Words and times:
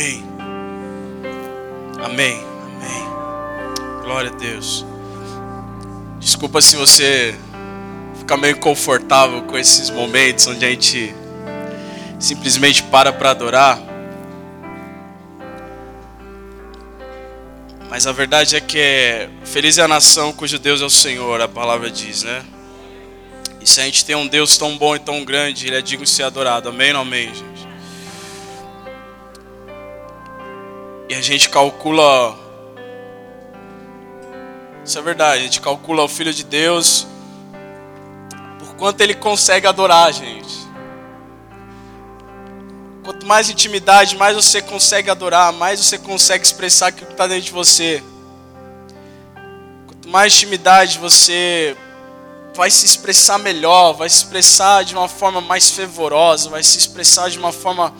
Amém. 0.00 0.24
Amém. 2.02 2.44
Amém. 2.74 4.02
Glória 4.02 4.30
a 4.30 4.34
Deus. 4.34 4.86
Desculpa 6.18 6.62
se 6.62 6.74
você 6.74 7.34
fica 8.18 8.34
meio 8.38 8.58
confortável 8.58 9.42
com 9.42 9.58
esses 9.58 9.90
momentos 9.90 10.46
onde 10.46 10.64
a 10.64 10.70
gente 10.70 11.14
simplesmente 12.18 12.82
para 12.84 13.12
para 13.12 13.30
adorar. 13.32 13.78
Mas 17.90 18.06
a 18.06 18.12
verdade 18.12 18.56
é 18.56 18.60
que 18.60 18.78
é, 18.78 19.28
feliz 19.44 19.76
é 19.76 19.82
a 19.82 19.88
nação 19.88 20.32
cujo 20.32 20.58
Deus 20.58 20.80
é 20.80 20.84
o 20.84 20.90
Senhor, 20.90 21.42
a 21.42 21.48
palavra 21.48 21.90
diz, 21.90 22.22
né? 22.22 22.42
E 23.60 23.68
se 23.68 23.82
a 23.82 23.84
gente 23.84 24.02
tem 24.06 24.16
um 24.16 24.26
Deus 24.26 24.56
tão 24.56 24.78
bom 24.78 24.96
e 24.96 24.98
tão 24.98 25.22
grande, 25.26 25.66
Ele 25.66 25.76
é 25.76 25.82
digno 25.82 26.06
de 26.06 26.10
ser 26.10 26.22
adorado. 26.22 26.70
Amém 26.70 26.94
ou 26.94 27.00
amém, 27.00 27.26
gente? 27.34 27.69
E 31.10 31.14
a 31.16 31.20
gente 31.20 31.50
calcula. 31.50 32.38
Isso 34.84 34.96
é 34.96 35.02
verdade, 35.02 35.40
a 35.40 35.42
gente 35.42 35.60
calcula 35.60 36.04
o 36.04 36.08
Filho 36.08 36.32
de 36.32 36.44
Deus 36.44 37.04
por 38.60 38.76
quanto 38.76 39.00
ele 39.00 39.14
consegue 39.14 39.66
adorar, 39.66 40.12
gente. 40.12 40.54
Quanto 43.02 43.26
mais 43.26 43.50
intimidade, 43.50 44.16
mais 44.16 44.36
você 44.36 44.62
consegue 44.62 45.10
adorar, 45.10 45.52
mais 45.52 45.80
você 45.80 45.98
consegue 45.98 46.44
expressar 46.44 46.86
aquilo 46.86 47.06
que 47.06 47.14
está 47.14 47.26
dentro 47.26 47.42
de 47.42 47.50
você. 47.50 48.00
Quanto 49.88 50.08
mais 50.08 50.32
intimidade 50.32 50.96
você 50.96 51.76
vai 52.54 52.70
se 52.70 52.86
expressar 52.86 53.36
melhor, 53.36 53.94
vai 53.94 54.08
se 54.08 54.18
expressar 54.18 54.84
de 54.84 54.94
uma 54.94 55.08
forma 55.08 55.40
mais 55.40 55.72
fervorosa, 55.72 56.48
vai 56.48 56.62
se 56.62 56.78
expressar 56.78 57.28
de 57.30 57.36
uma 57.36 57.50
forma 57.50 57.92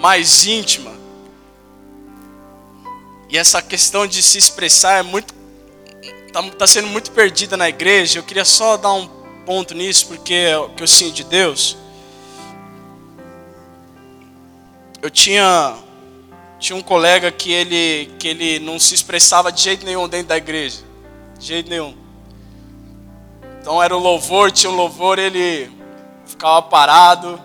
mais 0.00 0.46
íntima. 0.46 0.99
E 3.30 3.38
essa 3.38 3.62
questão 3.62 4.08
de 4.08 4.22
se 4.22 4.38
expressar 4.38 4.98
é 4.98 5.02
muito 5.02 5.32
está 6.26 6.42
tá 6.42 6.66
sendo 6.66 6.88
muito 6.88 7.12
perdida 7.12 7.56
na 7.56 7.68
igreja. 7.68 8.18
Eu 8.18 8.22
queria 8.24 8.44
só 8.44 8.76
dar 8.76 8.92
um 8.92 9.06
ponto 9.46 9.72
nisso 9.72 10.08
porque 10.08 10.34
é 10.34 10.58
o 10.58 10.70
que 10.70 10.82
eu 10.82 10.86
sinto 10.88 11.14
de 11.14 11.24
Deus. 11.24 11.76
Eu 15.00 15.10
tinha 15.10 15.76
tinha 16.58 16.76
um 16.76 16.82
colega 16.82 17.30
que 17.30 17.52
ele 17.52 18.12
que 18.18 18.26
ele 18.28 18.58
não 18.58 18.80
se 18.80 18.94
expressava 18.94 19.52
de 19.52 19.62
jeito 19.62 19.86
nenhum 19.86 20.08
dentro 20.08 20.28
da 20.28 20.36
igreja, 20.36 20.82
de 21.38 21.46
jeito 21.46 21.70
nenhum. 21.70 21.96
Então 23.60 23.80
era 23.80 23.96
o 23.96 24.00
louvor, 24.00 24.50
tinha 24.50 24.70
um 24.70 24.76
louvor, 24.76 25.20
ele 25.20 25.70
ficava 26.26 26.60
parado. 26.62 27.40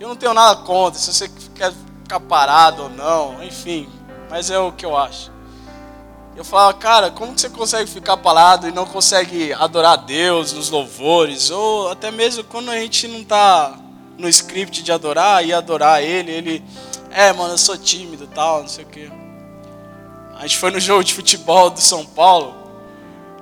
Eu 0.00 0.08
não 0.08 0.16
tenho 0.16 0.32
nada 0.32 0.62
contra, 0.62 0.98
se 0.98 1.12
você 1.12 1.28
quer 1.54 1.72
ficar 2.02 2.20
parado 2.20 2.84
ou 2.84 2.88
não, 2.88 3.42
enfim, 3.42 3.88
mas 4.28 4.50
é 4.50 4.58
o 4.58 4.72
que 4.72 4.84
eu 4.84 4.96
acho. 4.96 5.30
Eu 6.36 6.44
falava, 6.44 6.72
cara, 6.74 7.10
como 7.10 7.34
que 7.34 7.40
você 7.40 7.50
consegue 7.50 7.90
ficar 7.90 8.16
parado 8.16 8.68
e 8.68 8.72
não 8.72 8.86
consegue 8.86 9.52
adorar 9.54 9.94
a 9.94 9.96
Deus 9.96 10.52
nos 10.52 10.70
louvores? 10.70 11.50
Ou 11.50 11.90
até 11.90 12.12
mesmo 12.12 12.44
quando 12.44 12.70
a 12.70 12.78
gente 12.78 13.08
não 13.08 13.20
está 13.20 13.76
no 14.16 14.28
script 14.28 14.82
de 14.82 14.92
adorar 14.92 15.44
e 15.44 15.52
adorar 15.52 16.00
Ele, 16.00 16.30
Ele, 16.30 16.64
é, 17.10 17.32
mano, 17.32 17.54
eu 17.54 17.58
sou 17.58 17.76
tímido 17.76 18.24
e 18.24 18.28
tal, 18.28 18.60
não 18.60 18.68
sei 18.68 18.84
o 18.84 18.88
quê. 18.88 19.10
A 20.36 20.42
gente 20.42 20.58
foi 20.58 20.70
no 20.70 20.78
jogo 20.78 21.02
de 21.02 21.12
futebol 21.12 21.70
do 21.70 21.80
São 21.80 22.06
Paulo, 22.06 22.54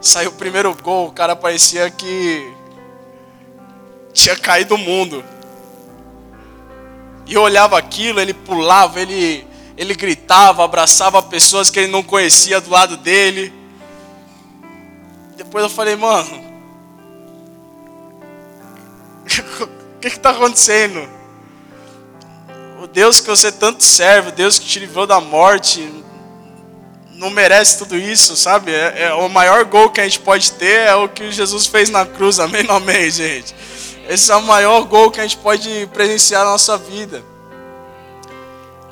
saiu 0.00 0.30
o 0.30 0.34
primeiro 0.34 0.74
gol, 0.82 1.08
o 1.08 1.12
cara 1.12 1.36
parecia 1.36 1.90
que 1.90 2.50
tinha 4.14 4.34
caído 4.36 4.74
o 4.74 4.78
mundo. 4.78 5.22
E 7.26 7.34
eu 7.34 7.42
olhava 7.42 7.76
aquilo, 7.76 8.20
ele 8.20 8.32
pulava, 8.32 9.00
ele 9.00 9.46
ele 9.76 9.94
gritava, 9.94 10.64
abraçava 10.64 11.22
pessoas 11.22 11.70
que 11.70 11.78
ele 11.78 11.92
não 11.92 12.02
conhecia 12.02 12.60
do 12.60 12.70
lado 12.70 12.96
dele. 12.96 13.52
Depois 15.36 15.64
eu 15.64 15.70
falei, 15.70 15.94
mano, 15.96 16.42
o 19.22 19.66
que 20.00 20.08
está 20.08 20.30
acontecendo? 20.30 21.06
O 22.82 22.86
Deus 22.86 23.20
que 23.20 23.28
você 23.28 23.52
tanto 23.52 23.82
serve, 23.82 24.30
o 24.30 24.32
Deus 24.32 24.58
que 24.58 24.66
te 24.66 24.78
livrou 24.78 25.06
da 25.06 25.20
morte, 25.20 25.92
não 27.14 27.30
merece 27.30 27.78
tudo 27.78 27.96
isso, 27.96 28.36
sabe? 28.36 28.72
É, 28.72 29.04
é, 29.04 29.14
o 29.14 29.28
maior 29.28 29.64
gol 29.64 29.90
que 29.90 30.00
a 30.00 30.04
gente 30.04 30.20
pode 30.20 30.52
ter 30.52 30.86
é 30.86 30.94
o 30.94 31.08
que 31.08 31.30
Jesus 31.30 31.66
fez 31.66 31.90
na 31.90 32.06
cruz, 32.06 32.38
amém, 32.38 32.64
amém, 32.68 33.10
gente? 33.10 33.54
Esse 34.08 34.30
é 34.30 34.36
o 34.36 34.42
maior 34.42 34.84
gol 34.84 35.10
que 35.10 35.20
a 35.20 35.22
gente 35.22 35.36
pode 35.38 35.88
presenciar 35.92 36.44
na 36.44 36.52
nossa 36.52 36.78
vida. 36.78 37.22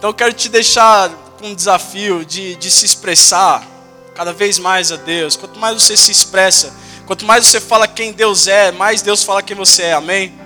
Então 0.04 0.10
eu 0.10 0.14
quero 0.14 0.34
te 0.34 0.50
deixar 0.50 1.08
com 1.38 1.46
um 1.46 1.54
desafio 1.54 2.26
de, 2.26 2.56
de 2.56 2.70
se 2.70 2.84
expressar 2.84 3.66
cada 4.14 4.34
vez 4.34 4.58
mais 4.58 4.92
a 4.92 4.96
Deus. 4.96 5.34
Quanto 5.34 5.58
mais 5.58 5.82
você 5.82 5.96
se 5.96 6.12
expressa, 6.12 6.76
quanto 7.06 7.24
mais 7.24 7.46
você 7.46 7.58
fala 7.58 7.88
quem 7.88 8.12
Deus 8.12 8.46
é, 8.46 8.70
mais 8.70 9.00
Deus 9.00 9.24
fala 9.24 9.42
quem 9.42 9.56
você 9.56 9.84
é, 9.84 9.92
amém? 9.94 10.38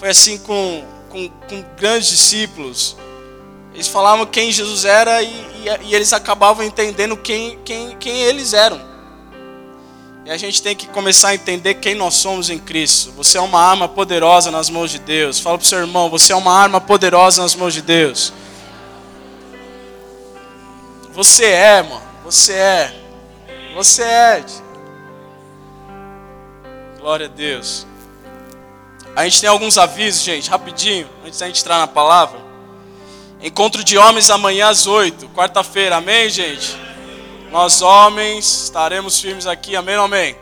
Foi 0.00 0.08
assim 0.08 0.36
com, 0.36 0.84
com, 1.08 1.28
com 1.28 1.64
grandes 1.78 2.08
discípulos. 2.08 2.96
Eles 3.72 3.86
falavam 3.86 4.26
quem 4.26 4.50
Jesus 4.50 4.84
era 4.84 5.22
e, 5.22 5.28
e, 5.28 5.86
e 5.86 5.94
eles 5.94 6.12
acabavam 6.12 6.64
entendendo 6.64 7.16
quem, 7.16 7.56
quem, 7.64 7.96
quem 8.00 8.20
eles 8.22 8.52
eram. 8.52 8.80
E 10.26 10.30
a 10.32 10.36
gente 10.36 10.60
tem 10.60 10.74
que 10.74 10.88
começar 10.88 11.28
a 11.28 11.34
entender 11.36 11.74
quem 11.74 11.94
nós 11.94 12.14
somos 12.14 12.50
em 12.50 12.58
Cristo. 12.58 13.12
Você 13.12 13.38
é 13.38 13.40
uma 13.40 13.60
arma 13.60 13.88
poderosa 13.88 14.50
nas 14.50 14.68
mãos 14.68 14.90
de 14.90 14.98
Deus. 14.98 15.38
Fala 15.38 15.56
para 15.56 15.64
o 15.64 15.68
seu 15.68 15.78
irmão, 15.78 16.10
você 16.10 16.32
é 16.32 16.36
uma 16.36 16.52
arma 16.52 16.80
poderosa 16.80 17.42
nas 17.42 17.54
mãos 17.54 17.72
de 17.72 17.80
Deus. 17.80 18.32
Você 21.12 21.44
é, 21.44 21.80
mano. 21.80 22.02
Você 22.24 22.54
é. 22.54 22.92
Você 23.76 24.02
é. 24.02 24.44
Glória 26.98 27.26
a 27.26 27.30
Deus. 27.30 27.86
A 29.14 29.22
gente 29.22 29.40
tem 29.40 29.48
alguns 29.48 29.78
avisos, 29.78 30.24
gente, 30.24 30.50
rapidinho, 30.50 31.08
antes 31.24 31.38
da 31.38 31.46
gente 31.46 31.60
entrar 31.60 31.78
na 31.78 31.86
palavra. 31.86 32.40
Encontro 33.40 33.84
de 33.84 33.96
homens 33.96 34.28
amanhã 34.28 34.70
às 34.70 34.88
8, 34.88 35.28
quarta-feira, 35.28 35.98
amém, 35.98 36.28
gente? 36.28 36.85
Nós 37.56 37.80
homens 37.80 38.64
estaremos 38.64 39.18
firmes 39.18 39.46
aqui, 39.46 39.74
amém 39.76 39.96
ou 39.96 40.04
amém? 40.04 40.36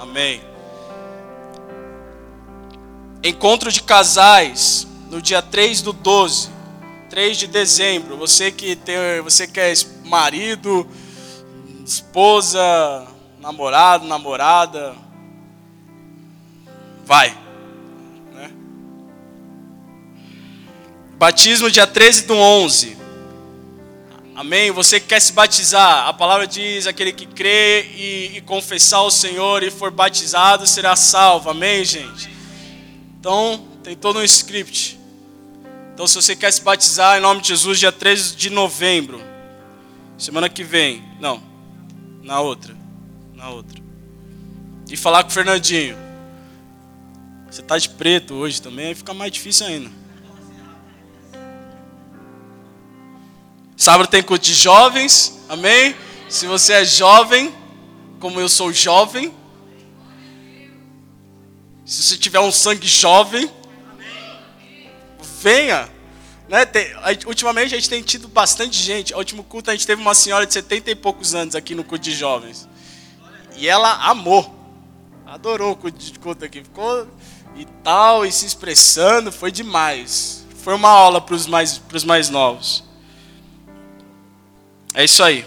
Amém. 0.00 0.40
Encontro 3.22 3.70
de 3.70 3.82
casais 3.82 4.86
no 5.10 5.20
dia 5.20 5.42
3 5.42 5.82
do 5.82 5.92
12, 5.92 6.48
3 7.10 7.36
de 7.36 7.46
dezembro. 7.46 8.16
Você 8.16 8.50
que 8.50 8.74
tem, 8.76 8.96
você 9.22 9.46
que 9.46 9.60
é 9.60 9.74
marido, 10.06 10.88
esposa, 11.84 13.06
namorado, 13.38 14.06
namorada, 14.06 14.96
vai. 17.04 17.36
Né? 18.32 18.50
Batismo 21.18 21.70
dia 21.70 21.86
13 21.86 22.22
do 22.22 22.36
11. 22.36 22.99
Amém? 24.40 24.70
Você 24.70 24.98
que 24.98 25.08
quer 25.08 25.20
se 25.20 25.34
batizar, 25.34 26.08
a 26.08 26.14
palavra 26.14 26.46
diz: 26.46 26.86
aquele 26.86 27.12
que 27.12 27.26
crê 27.26 27.82
e, 27.94 28.38
e, 28.38 28.40
confessar 28.40 29.02
o 29.02 29.10
Senhor 29.10 29.62
e 29.62 29.70
for 29.70 29.90
batizado 29.90 30.66
será 30.66 30.96
salvo. 30.96 31.50
Amém, 31.50 31.84
gente? 31.84 32.30
Então, 33.18 33.68
tem 33.82 33.94
todo 33.94 34.18
um 34.18 34.22
script. 34.22 34.98
Então, 35.92 36.06
se 36.06 36.14
você 36.14 36.34
quer 36.34 36.50
se 36.54 36.62
batizar, 36.62 37.18
em 37.18 37.20
nome 37.20 37.42
de 37.42 37.48
Jesus, 37.48 37.78
dia 37.78 37.92
13 37.92 38.34
de 38.34 38.48
novembro, 38.48 39.22
semana 40.16 40.48
que 40.48 40.64
vem, 40.64 41.04
não, 41.20 41.42
na 42.22 42.40
outra, 42.40 42.74
na 43.34 43.50
outra. 43.50 43.78
E 44.90 44.96
falar 44.96 45.22
com 45.22 45.28
o 45.28 45.32
Fernandinho. 45.34 45.98
Você 47.50 47.60
tá 47.60 47.76
de 47.76 47.90
preto 47.90 48.32
hoje 48.32 48.62
também, 48.62 48.86
aí 48.86 48.94
fica 48.94 49.12
mais 49.12 49.32
difícil 49.32 49.66
ainda. 49.66 49.99
Sábado 53.80 54.10
tem 54.10 54.22
culto 54.22 54.44
de 54.44 54.52
jovens, 54.52 55.40
amém? 55.48 55.96
Se 56.28 56.46
você 56.46 56.74
é 56.74 56.84
jovem, 56.84 57.50
como 58.20 58.38
eu 58.38 58.46
sou 58.46 58.70
jovem, 58.74 59.34
se 61.86 62.02
você 62.02 62.18
tiver 62.18 62.40
um 62.40 62.52
sangue 62.52 62.86
jovem, 62.86 63.50
venha. 65.40 65.88
Né? 66.46 66.66
Tem, 66.66 66.88
ultimamente 67.24 67.74
a 67.74 67.78
gente 67.78 67.88
tem 67.88 68.02
tido 68.02 68.28
bastante 68.28 68.76
gente. 68.76 69.14
O 69.14 69.16
último 69.16 69.42
culto 69.42 69.70
a 69.70 69.72
gente 69.72 69.86
teve 69.86 70.02
uma 70.02 70.14
senhora 70.14 70.46
de 70.46 70.52
70 70.52 70.90
e 70.90 70.94
poucos 70.94 71.34
anos 71.34 71.54
aqui 71.54 71.74
no 71.74 71.82
culto 71.82 72.04
de 72.04 72.12
jovens. 72.12 72.68
E 73.56 73.66
ela 73.66 73.94
amou. 74.10 74.54
Adorou 75.24 75.72
o 75.72 75.76
culto 75.76 75.98
de 75.98 76.18
culto 76.18 76.44
aqui. 76.44 76.62
Ficou 76.62 77.08
e 77.56 77.64
tal, 77.82 78.26
e 78.26 78.30
se 78.30 78.44
expressando. 78.44 79.32
Foi 79.32 79.50
demais. 79.50 80.44
Foi 80.62 80.74
uma 80.74 80.90
aula 80.90 81.18
para 81.18 81.34
os 81.34 81.46
mais, 81.46 81.80
mais 82.04 82.28
novos. 82.28 82.89
É 84.94 85.04
isso 85.04 85.22
aí. 85.22 85.46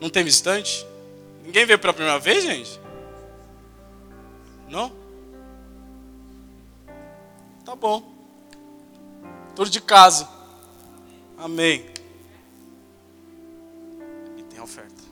Não 0.00 0.10
tem 0.10 0.24
visitante? 0.24 0.86
Ninguém 1.44 1.64
veio 1.64 1.78
pela 1.78 1.92
primeira 1.92 2.18
vez, 2.18 2.44
gente? 2.44 2.80
Não? 4.68 4.92
Tá 7.64 7.74
bom. 7.74 8.12
Tudo 9.54 9.70
de 9.70 9.80
casa. 9.80 10.28
Amém. 11.38 11.86
E 14.36 14.42
tem 14.42 14.60
oferta. 14.60 15.02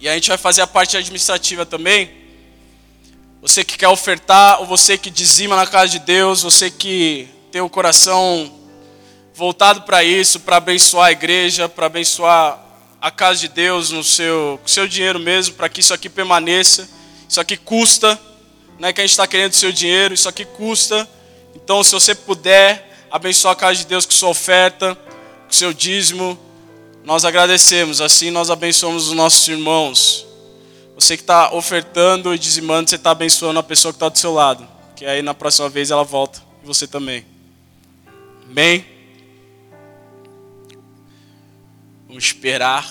E 0.00 0.08
a 0.08 0.14
gente 0.14 0.28
vai 0.28 0.38
fazer 0.38 0.62
a 0.62 0.66
parte 0.66 0.96
administrativa 0.96 1.64
também. 1.64 2.10
Você 3.40 3.62
que 3.62 3.76
quer 3.76 3.88
ofertar, 3.88 4.60
ou 4.60 4.66
você 4.66 4.96
que 4.96 5.10
dizima 5.10 5.54
na 5.54 5.66
casa 5.66 5.92
de 5.92 5.98
Deus, 5.98 6.42
você 6.42 6.70
que 6.70 7.28
tem 7.52 7.60
o 7.60 7.68
coração 7.68 8.63
voltado 9.34 9.82
para 9.82 10.04
isso, 10.04 10.40
para 10.40 10.56
abençoar 10.56 11.08
a 11.08 11.12
igreja, 11.12 11.68
para 11.68 11.86
abençoar 11.86 12.60
a 13.00 13.10
casa 13.10 13.40
de 13.40 13.48
Deus 13.48 13.90
no 13.90 14.04
seu, 14.04 14.60
seu 14.64 14.86
dinheiro 14.86 15.18
mesmo, 15.18 15.54
para 15.54 15.68
que 15.68 15.80
isso 15.80 15.92
aqui 15.92 16.08
permaneça. 16.08 16.88
Isso 17.28 17.40
aqui 17.40 17.56
custa, 17.56 18.18
não 18.78 18.88
é 18.88 18.92
que 18.92 19.00
a 19.00 19.04
gente 19.04 19.10
está 19.10 19.26
querendo 19.26 19.52
seu 19.52 19.72
dinheiro, 19.72 20.14
isso 20.14 20.28
aqui 20.28 20.44
custa. 20.44 21.08
Então, 21.54 21.82
se 21.82 21.92
você 21.92 22.14
puder 22.14 23.06
abençoar 23.10 23.52
a 23.52 23.56
casa 23.56 23.76
de 23.76 23.86
Deus 23.86 24.06
com 24.06 24.12
sua 24.12 24.28
oferta, 24.28 24.94
com 24.94 25.52
seu 25.52 25.72
dízimo, 25.72 26.38
nós 27.04 27.24
agradecemos. 27.24 28.00
Assim 28.00 28.30
nós 28.30 28.50
abençoamos 28.50 29.08
os 29.08 29.12
nossos 29.12 29.46
irmãos. 29.48 30.26
Você 30.94 31.16
que 31.16 31.22
está 31.22 31.52
ofertando 31.52 32.34
e 32.34 32.38
dizimando, 32.38 32.88
você 32.88 32.96
está 32.96 33.10
abençoando 33.10 33.58
a 33.58 33.62
pessoa 33.62 33.92
que 33.92 33.96
está 33.96 34.08
do 34.08 34.18
seu 34.18 34.32
lado. 34.32 34.66
Que 34.94 35.04
aí 35.04 35.22
na 35.22 35.34
próxima 35.34 35.68
vez 35.68 35.90
ela 35.90 36.04
volta. 36.04 36.40
E 36.62 36.66
você 36.66 36.86
também. 36.86 37.24
Amém? 38.48 38.93
Vamos 42.14 42.26
esperar. 42.26 42.88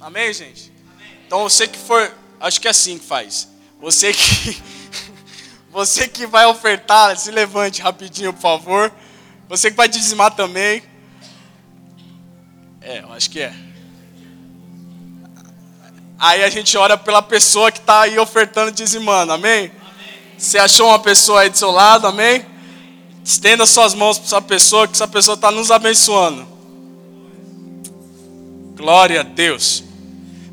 Amém, 0.00 0.32
gente? 0.32 0.72
Amém. 0.94 1.18
Então 1.26 1.42
você 1.42 1.66
que 1.66 1.76
for, 1.76 2.16
acho 2.38 2.60
que 2.60 2.68
é 2.68 2.70
assim 2.70 2.98
que 2.98 3.04
faz. 3.04 3.48
Você 3.80 4.12
que 4.12 4.62
você 5.72 6.06
que 6.06 6.24
vai 6.24 6.46
ofertar, 6.46 7.16
se 7.16 7.32
levante 7.32 7.82
rapidinho, 7.82 8.32
por 8.32 8.42
favor. 8.42 8.92
Você 9.48 9.72
que 9.72 9.76
vai 9.76 9.88
dizimar 9.88 10.36
também. 10.36 10.84
É, 12.80 13.00
eu 13.00 13.12
acho 13.12 13.28
que 13.28 13.40
é. 13.40 13.63
Aí 16.18 16.44
a 16.44 16.50
gente 16.50 16.76
ora 16.76 16.96
pela 16.96 17.22
pessoa 17.22 17.72
que 17.72 17.78
está 17.78 18.02
aí 18.02 18.18
ofertando, 18.18 18.70
dizimando, 18.70 19.32
amém? 19.32 19.52
amém? 19.52 19.72
Você 20.38 20.58
achou 20.58 20.88
uma 20.88 20.98
pessoa 20.98 21.40
aí 21.40 21.50
do 21.50 21.56
seu 21.56 21.70
lado, 21.70 22.06
amém? 22.06 22.44
Estenda 23.24 23.64
suas 23.66 23.94
mãos 23.94 24.18
para 24.18 24.26
essa 24.26 24.42
pessoa, 24.42 24.86
que 24.86 24.94
essa 24.94 25.08
pessoa 25.08 25.34
está 25.34 25.50
nos 25.50 25.70
abençoando. 25.70 26.46
Glória 28.76 29.20
a 29.20 29.22
Deus. 29.22 29.82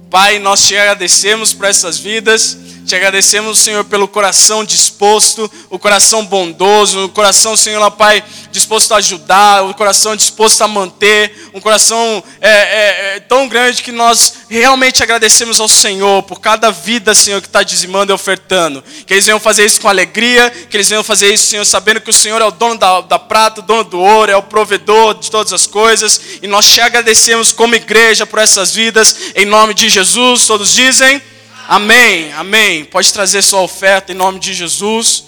Pai, 0.10 0.40
nós 0.40 0.66
te 0.66 0.76
agradecemos 0.76 1.54
por 1.54 1.66
essas 1.66 1.98
vidas. 1.98 2.58
Te 2.92 2.96
agradecemos, 2.98 3.58
Senhor, 3.58 3.86
pelo 3.86 4.06
coração 4.06 4.66
disposto, 4.66 5.50
o 5.70 5.80
coração 5.80 6.26
bondoso, 6.26 7.06
o 7.06 7.10
coração, 7.10 7.56
Senhor, 7.56 7.90
Pai, 7.92 8.22
disposto 8.52 8.92
a 8.92 8.98
ajudar, 8.98 9.64
o 9.64 9.74
coração 9.74 10.14
disposto 10.14 10.62
a 10.62 10.68
manter, 10.68 11.50
um 11.54 11.62
coração 11.62 12.22
é, 12.42 12.50
é, 12.50 13.16
é, 13.16 13.20
tão 13.22 13.48
grande 13.48 13.82
que 13.82 13.94
nós 13.94 14.40
realmente 14.50 15.02
agradecemos 15.02 15.62
ao 15.62 15.70
Senhor 15.70 16.22
por 16.24 16.42
cada 16.42 16.70
vida, 16.70 17.16
Senhor, 17.16 17.40
que 17.40 17.48
está 17.48 17.64
dizimando 17.64 18.12
e 18.12 18.14
ofertando. 18.14 18.84
Que 19.08 19.14
eles 19.14 19.26
venham 19.26 19.40
fazer 19.40 19.64
isso 19.64 19.80
com 19.80 19.88
alegria, 19.88 20.50
que 20.50 20.76
eles 20.76 20.90
venham 20.90 21.02
fazer 21.02 21.34
isso, 21.34 21.46
Senhor, 21.46 21.64
sabendo 21.64 22.02
que 22.02 22.10
o 22.10 22.14
Senhor 22.14 22.42
é 22.42 22.46
o 22.46 22.52
dono 22.52 22.78
da, 22.78 23.00
da 23.00 23.18
prata, 23.18 23.62
o 23.62 23.64
dono 23.64 23.86
do 23.86 24.02
ouro, 24.02 24.34
é 24.34 24.36
o 24.36 24.44
provedor 24.44 25.14
de 25.14 25.32
todas 25.32 25.54
as 25.54 25.66
coisas. 25.66 26.20
E 26.42 26.48
nós 26.48 26.66
te 26.66 26.82
agradecemos 26.82 27.54
como 27.54 27.74
igreja 27.74 28.26
por 28.26 28.40
essas 28.40 28.74
vidas, 28.74 29.16
em 29.34 29.46
nome 29.46 29.74
de 29.74 29.88
Jesus. 29.88 30.46
Todos 30.46 30.74
dizem. 30.74 31.22
Amém, 31.72 32.34
amém. 32.34 32.84
Pode 32.84 33.14
trazer 33.14 33.42
sua 33.42 33.62
oferta 33.62 34.12
em 34.12 34.16
nome 34.16 34.40
de 34.40 34.54
Jesus. 34.54 35.24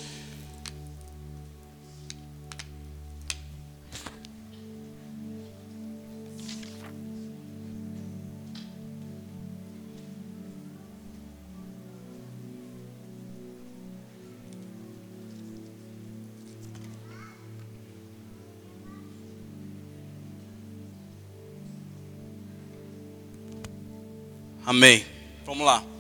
Amém. 24.66 25.06
Vamos 25.46 25.66
lá. 25.66 25.93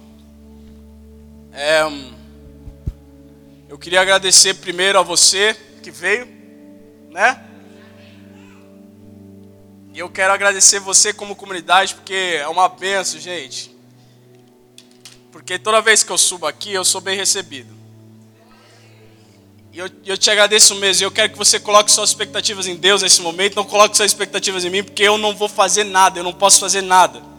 É, 1.55 1.81
eu 3.69 3.77
queria 3.77 4.01
agradecer 4.01 4.55
primeiro 4.55 4.97
a 4.97 5.03
você 5.03 5.55
que 5.83 5.91
veio, 5.91 6.27
né? 7.11 7.39
E 9.93 9.99
eu 9.99 10.09
quero 10.09 10.33
agradecer 10.33 10.79
você 10.79 11.13
como 11.13 11.35
comunidade, 11.35 11.93
porque 11.93 12.39
é 12.41 12.47
uma 12.47 12.67
benção, 12.67 13.19
gente. 13.19 13.71
Porque 15.31 15.59
toda 15.59 15.79
vez 15.79 16.01
que 16.01 16.11
eu 16.11 16.17
subo 16.17 16.47
aqui, 16.47 16.73
eu 16.73 16.83
sou 16.83 16.99
bem 16.99 17.15
recebido. 17.15 17.71
E 19.71 19.77
eu, 19.77 19.87
eu 20.05 20.17
te 20.17 20.31
agradeço 20.31 20.73
mesmo. 20.75 21.03
E 21.03 21.05
eu 21.05 21.11
quero 21.11 21.33
que 21.33 21.37
você 21.37 21.59
coloque 21.59 21.91
suas 21.91 22.09
expectativas 22.09 22.65
em 22.65 22.75
Deus 22.75 23.03
nesse 23.03 23.21
momento. 23.21 23.55
Não 23.55 23.65
coloque 23.65 23.95
suas 23.95 24.09
expectativas 24.09 24.65
em 24.65 24.71
mim, 24.71 24.83
porque 24.83 25.03
eu 25.03 25.19
não 25.19 25.35
vou 25.35 25.47
fazer 25.47 25.83
nada, 25.83 26.17
eu 26.17 26.23
não 26.23 26.33
posso 26.33 26.59
fazer 26.59 26.81
nada 26.81 27.32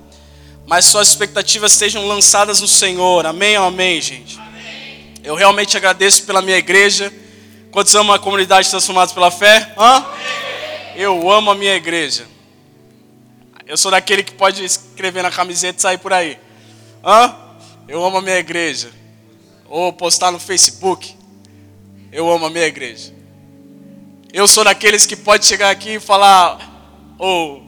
mas 0.67 0.87
suas 0.87 1.09
expectativas 1.09 1.73
estejam 1.73 2.07
lançadas 2.07 2.61
no 2.61 2.69
Senhor. 2.69 3.27
Amém 3.27 3.59
ou 3.59 3.65
amém, 3.65 4.01
gente? 4.01 4.39
Amém. 4.39 5.15
Eu 5.23 5.35
realmente 5.35 5.77
agradeço 5.77 6.25
pela 6.25 6.41
minha 6.41 6.57
igreja. 6.57 7.13
Quantos 7.71 7.95
amam 7.95 8.15
a 8.15 8.19
comunidade 8.19 8.71
transformados 8.71 9.13
pela 9.13 9.31
fé? 9.31 9.75
Hã? 9.77 10.05
Eu 10.97 11.31
amo 11.31 11.51
a 11.51 11.55
minha 11.55 11.75
igreja. 11.75 12.27
Eu 13.67 13.77
sou 13.77 13.91
daquele 13.91 14.23
que 14.23 14.33
pode 14.33 14.65
escrever 14.65 15.23
na 15.23 15.31
camiseta 15.31 15.79
e 15.79 15.83
sair 15.83 15.99
por 15.99 16.13
aí. 16.13 16.39
Hã? 17.05 17.35
Eu 17.89 18.05
amo 18.05 18.19
a 18.19 18.23
minha 18.23 18.39
igreja. 18.39 18.91
Ou 19.69 19.93
postar 19.93 20.31
no 20.31 20.39
Facebook. 20.39 21.17
Eu 22.13 22.31
amo 22.31 22.47
a 22.47 22.51
minha 22.51 22.67
igreja. 22.67 23.13
Eu 24.33 24.47
sou 24.47 24.65
daqueles 24.65 25.07
que 25.07 25.15
pode 25.15 25.47
chegar 25.47 25.71
aqui 25.71 25.91
e 25.91 26.01
falar, 26.01 26.59
ou 27.19 27.63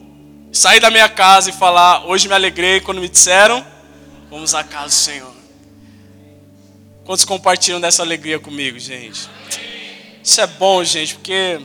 sair 0.51 0.79
da 0.79 0.89
minha 0.89 1.09
casa 1.09 1.49
e 1.49 1.53
falar: 1.53 2.05
Hoje 2.05 2.27
me 2.27 2.33
alegrei 2.33 2.79
quando 2.79 3.01
me 3.01 3.09
disseram, 3.09 3.65
vamos 4.29 4.53
à 4.53 4.63
casa 4.63 4.87
do 4.87 4.91
Senhor. 4.91 5.33
Quantos 7.05 7.23
compartilham 7.23 7.79
dessa 7.79 8.03
alegria 8.03 8.39
comigo, 8.39 8.77
gente? 8.77 9.29
Isso 10.21 10.41
é 10.41 10.47
bom, 10.47 10.83
gente, 10.83 11.15
porque 11.15 11.61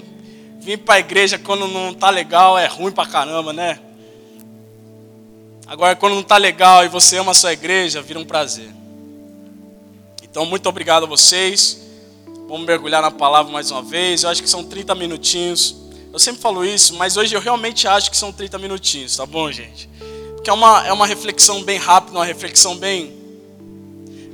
vir 0.61 0.79
para 0.79 0.95
a 0.95 1.01
igreja 1.01 1.37
quando 1.37 1.67
não 1.67 1.93
tá 1.93 2.11
legal 2.11 2.57
é 2.57 2.67
ruim 2.67 2.93
pra 2.93 3.05
caramba, 3.05 3.53
né? 3.53 3.81
Agora, 5.67 5.97
quando 5.97 6.15
não 6.15 6.23
tá 6.23 6.37
legal 6.37 6.85
e 6.85 6.89
você 6.89 7.17
ama 7.17 7.33
a 7.33 7.35
sua 7.35 7.53
igreja, 7.53 8.03
vira 8.03 8.21
um 8.21 8.25
prazer. 8.25 8.71
Então, 10.23 10.47
muito 10.47 10.69
obrigado 10.69 11.05
a 11.05 11.07
vocês. 11.07 11.81
Vamos 12.47 12.67
mergulhar 12.67 13.03
na 13.03 13.11
palavra 13.11 13.53
mais 13.53 13.71
uma 13.71 13.83
vez. 13.83 14.23
Eu 14.23 14.31
acho 14.31 14.43
que 14.43 14.49
são 14.49 14.63
30 14.63 14.95
minutinhos. 14.95 15.75
Eu 16.13 16.19
sempre 16.19 16.43
falo 16.43 16.63
isso, 16.63 16.95
mas 16.95 17.17
hoje 17.17 17.35
eu 17.35 17.41
realmente 17.41 17.89
acho 17.89 18.11
que 18.11 18.17
são 18.17 18.31
30 18.31 18.59
minutinhos, 18.59 19.17
tá 19.17 19.25
bom, 19.25 19.51
gente? 19.51 19.89
Porque 20.35 20.51
é 20.51 20.53
uma, 20.53 20.87
é 20.87 20.93
uma 20.93 21.07
reflexão 21.07 21.63
bem 21.63 21.79
rápida, 21.79 22.19
uma 22.19 22.25
reflexão 22.25 22.77
bem, 22.77 23.17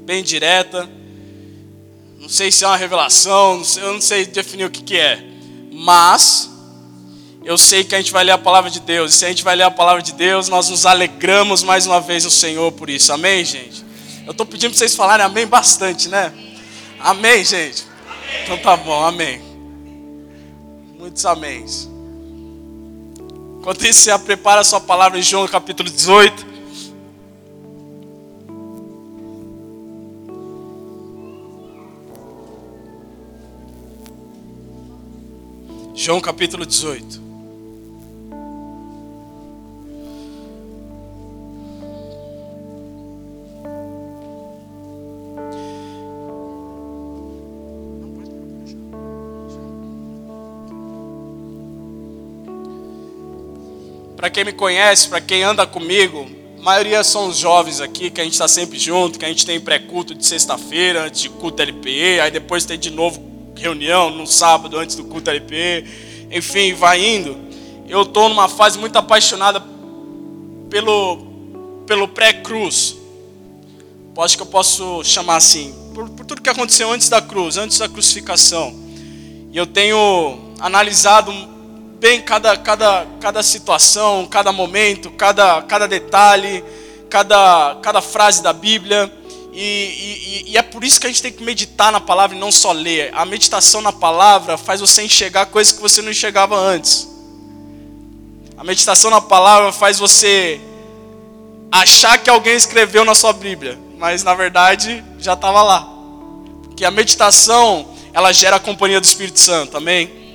bem 0.00 0.24
direta. 0.24 0.90
Não 2.18 2.28
sei 2.28 2.50
se 2.50 2.64
é 2.64 2.66
uma 2.66 2.76
revelação, 2.76 3.62
eu 3.76 3.92
não 3.92 4.00
sei 4.00 4.26
definir 4.26 4.64
o 4.64 4.70
que, 4.70 4.82
que 4.82 4.96
é. 4.96 5.22
Mas 5.70 6.50
eu 7.44 7.56
sei 7.56 7.84
que 7.84 7.94
a 7.94 7.98
gente 7.98 8.10
vai 8.10 8.24
ler 8.24 8.32
a 8.32 8.38
palavra 8.38 8.70
de 8.70 8.80
Deus. 8.80 9.14
E 9.14 9.16
se 9.18 9.24
a 9.24 9.28
gente 9.28 9.44
vai 9.44 9.54
ler 9.54 9.62
a 9.62 9.70
palavra 9.70 10.02
de 10.02 10.14
Deus, 10.14 10.48
nós 10.48 10.68
nos 10.68 10.84
alegramos 10.84 11.62
mais 11.62 11.86
uma 11.86 12.00
vez 12.00 12.24
no 12.24 12.30
Senhor 12.30 12.72
por 12.72 12.90
isso. 12.90 13.12
Amém, 13.12 13.44
gente? 13.44 13.84
Eu 14.26 14.32
estou 14.32 14.44
pedindo 14.44 14.70
para 14.70 14.78
vocês 14.78 14.96
falarem 14.96 15.24
amém 15.24 15.46
bastante, 15.46 16.08
né? 16.08 16.32
Amém, 16.98 17.44
gente? 17.44 17.86
Então 18.42 18.58
tá 18.58 18.76
bom, 18.76 19.04
amém. 19.04 19.40
Muitos 21.08 21.24
améns. 21.24 21.88
Enquanto 23.58 23.82
isso, 23.86 24.02
você 24.02 24.18
prepara 24.18 24.60
a 24.60 24.64
sua 24.64 24.78
palavra 24.78 25.18
em 25.18 25.22
João 25.22 25.48
capítulo 25.48 25.88
18. 25.88 26.46
João 35.94 36.20
capítulo 36.20 36.66
18. 36.66 37.27
Para 54.18 54.28
quem 54.28 54.44
me 54.44 54.52
conhece, 54.52 55.06
para 55.08 55.20
quem 55.20 55.44
anda 55.44 55.64
comigo, 55.64 56.28
a 56.58 56.60
maioria 56.60 57.04
são 57.04 57.28
os 57.28 57.36
jovens 57.36 57.80
aqui, 57.80 58.10
que 58.10 58.20
a 58.20 58.24
gente 58.24 58.32
está 58.32 58.48
sempre 58.48 58.76
junto, 58.76 59.16
que 59.16 59.24
a 59.24 59.28
gente 59.28 59.46
tem 59.46 59.60
pré-culto 59.60 60.12
de 60.12 60.26
sexta-feira, 60.26 61.04
antes 61.04 61.20
de 61.20 61.28
culto 61.28 61.62
LPE, 61.62 62.18
aí 62.18 62.28
depois 62.28 62.64
tem 62.64 62.76
de 62.76 62.90
novo 62.90 63.22
reunião 63.54 64.10
no 64.10 64.26
sábado 64.26 64.76
antes 64.76 64.96
do 64.96 65.04
culto 65.04 65.30
LPE, 65.30 66.26
enfim, 66.32 66.74
vai 66.74 67.00
indo. 67.00 67.38
Eu 67.88 68.02
estou 68.02 68.28
numa 68.28 68.48
fase 68.48 68.76
muito 68.76 68.96
apaixonada 68.96 69.62
pelo, 70.68 71.18
pelo 71.86 72.08
pré-cruz. 72.08 72.96
Acho 74.18 74.36
que 74.36 74.42
eu 74.42 74.46
posso 74.46 75.04
chamar 75.04 75.36
assim, 75.36 75.72
por, 75.94 76.08
por 76.10 76.26
tudo 76.26 76.42
que 76.42 76.50
aconteceu 76.50 76.90
antes 76.90 77.08
da 77.08 77.22
cruz, 77.22 77.56
antes 77.56 77.78
da 77.78 77.88
crucificação. 77.88 78.74
E 79.52 79.56
eu 79.56 79.64
tenho 79.64 80.54
analisado 80.58 81.32
bem 81.98 82.20
cada, 82.20 82.56
cada, 82.56 83.06
cada 83.20 83.42
situação, 83.42 84.26
cada 84.26 84.52
momento, 84.52 85.10
cada, 85.10 85.62
cada 85.62 85.88
detalhe, 85.88 86.64
cada, 87.10 87.76
cada 87.82 88.00
frase 88.00 88.42
da 88.42 88.52
Bíblia. 88.52 89.12
E, 89.52 90.44
e, 90.46 90.52
e, 90.52 90.56
é 90.56 90.62
por 90.62 90.84
isso 90.84 91.00
que 91.00 91.06
a 91.06 91.10
gente 91.10 91.22
tem 91.22 91.32
que 91.32 91.42
meditar 91.42 91.90
na 91.90 92.00
palavra 92.00 92.36
e 92.36 92.40
não 92.40 92.52
só 92.52 92.70
ler. 92.70 93.10
A 93.12 93.24
meditação 93.24 93.80
na 93.80 93.92
palavra 93.92 94.56
faz 94.56 94.80
você 94.80 95.02
enxergar 95.02 95.46
coisas 95.46 95.72
que 95.72 95.80
você 95.80 96.00
não 96.00 96.10
enxergava 96.10 96.56
antes. 96.56 97.08
A 98.56 98.62
meditação 98.62 99.10
na 99.10 99.20
palavra 99.20 99.72
faz 99.72 99.98
você 99.98 100.60
achar 101.72 102.18
que 102.18 102.30
alguém 102.30 102.54
escreveu 102.54 103.04
na 103.04 103.14
sua 103.14 103.32
Bíblia, 103.32 103.78
mas 103.98 104.22
na 104.22 104.34
verdade 104.34 105.04
já 105.18 105.32
estava 105.32 105.62
lá. 105.62 105.88
Porque 106.64 106.84
a 106.84 106.90
meditação, 106.90 107.88
ela 108.12 108.32
gera 108.32 108.56
a 108.56 108.60
companhia 108.60 109.00
do 109.00 109.04
Espírito 109.04 109.40
Santo, 109.40 109.76
amém? 109.76 110.27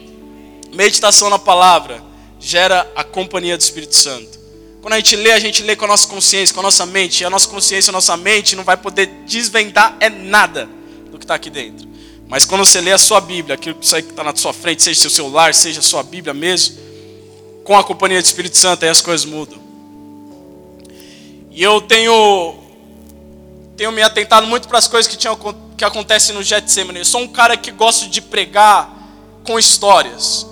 Meditação 0.74 1.30
na 1.30 1.39
palavra 1.39 2.03
gera 2.39 2.92
a 2.96 3.03
companhia 3.03 3.58
do 3.58 3.62
Espírito 3.62 3.96
Santo. 3.96 4.44
Quando 4.82 4.94
a 4.94 4.98
gente 4.98 5.15
lê, 5.15 5.32
a 5.32 5.39
gente 5.39 5.63
lê 5.63 5.77
com 5.77 5.86
a 5.86 5.88
nossa 5.88 6.06
consciência, 6.08 6.53
com 6.53 6.60
a 6.60 6.63
nossa 6.63 6.86
mente. 6.86 7.22
E 7.22 7.25
a 7.25 7.30
nossa 7.30 7.48
consciência, 7.48 7.89
a 7.89 7.94
nossa 7.94 8.18
mente 8.18 8.56
não 8.56 8.65
vai 8.65 8.75
poder 8.75 9.06
desvendar 9.25 9.96
é 10.00 10.10
nada 10.10 10.68
do 11.10 11.18
que 11.18 11.24
está 11.24 11.36
aqui 11.36 11.50
dentro. 11.50 11.88
Mas 12.27 12.44
quando 12.44 12.65
você 12.65 12.82
lê 12.82 12.92
a 12.92 12.98
sua 12.98 13.22
Bíblia, 13.22 13.56
aquilo 13.56 13.75
que 13.75 13.86
está 13.86 14.24
na 14.24 14.36
sua 14.36 14.51
frente, 14.51 14.84
seja 14.84 15.00
seu 15.00 15.10
celular, 15.10 15.53
seja 15.53 15.80
a 15.80 15.84
sua 15.84 16.03
Bíblia 16.03 16.34
mesmo, 16.34 16.77
com 17.63 17.77
a 17.77 17.84
companhia 17.84 18.22
do 18.22 18.25
Espírito 18.25 18.58
Santo, 18.58 18.84
aí 18.84 18.89
as 18.89 19.00
coisas 19.00 19.25
mudam. 19.25 19.62
E 21.51 21.62
eu 21.62 21.80
tenho, 21.80 22.56
tenho 23.77 23.92
me 23.92 24.01
atentado 24.01 24.48
muito 24.48 24.68
para 24.68 24.80
as 24.80 24.88
coisas 24.88 25.10
que, 25.10 25.15
tinham, 25.15 25.38
que 25.77 25.86
acontecem 25.86 26.34
no 26.34 26.42
Getsemane. 26.42 27.00
Eu 27.00 27.06
sou 27.06 27.22
um 27.22 27.27
cara 27.27 27.56
que 27.56 27.72
gosta 27.72 28.08
de 28.08 28.20
pregar 28.20 28.92
com 29.46 29.60
histórias. 29.60 30.51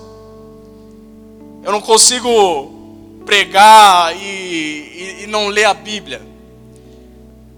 Eu 1.63 1.71
não 1.71 1.81
consigo 1.81 3.21
pregar 3.25 4.15
e, 4.15 4.19
e, 4.19 5.23
e 5.23 5.27
não 5.27 5.47
ler 5.47 5.65
a 5.65 5.73
Bíblia. 5.73 6.21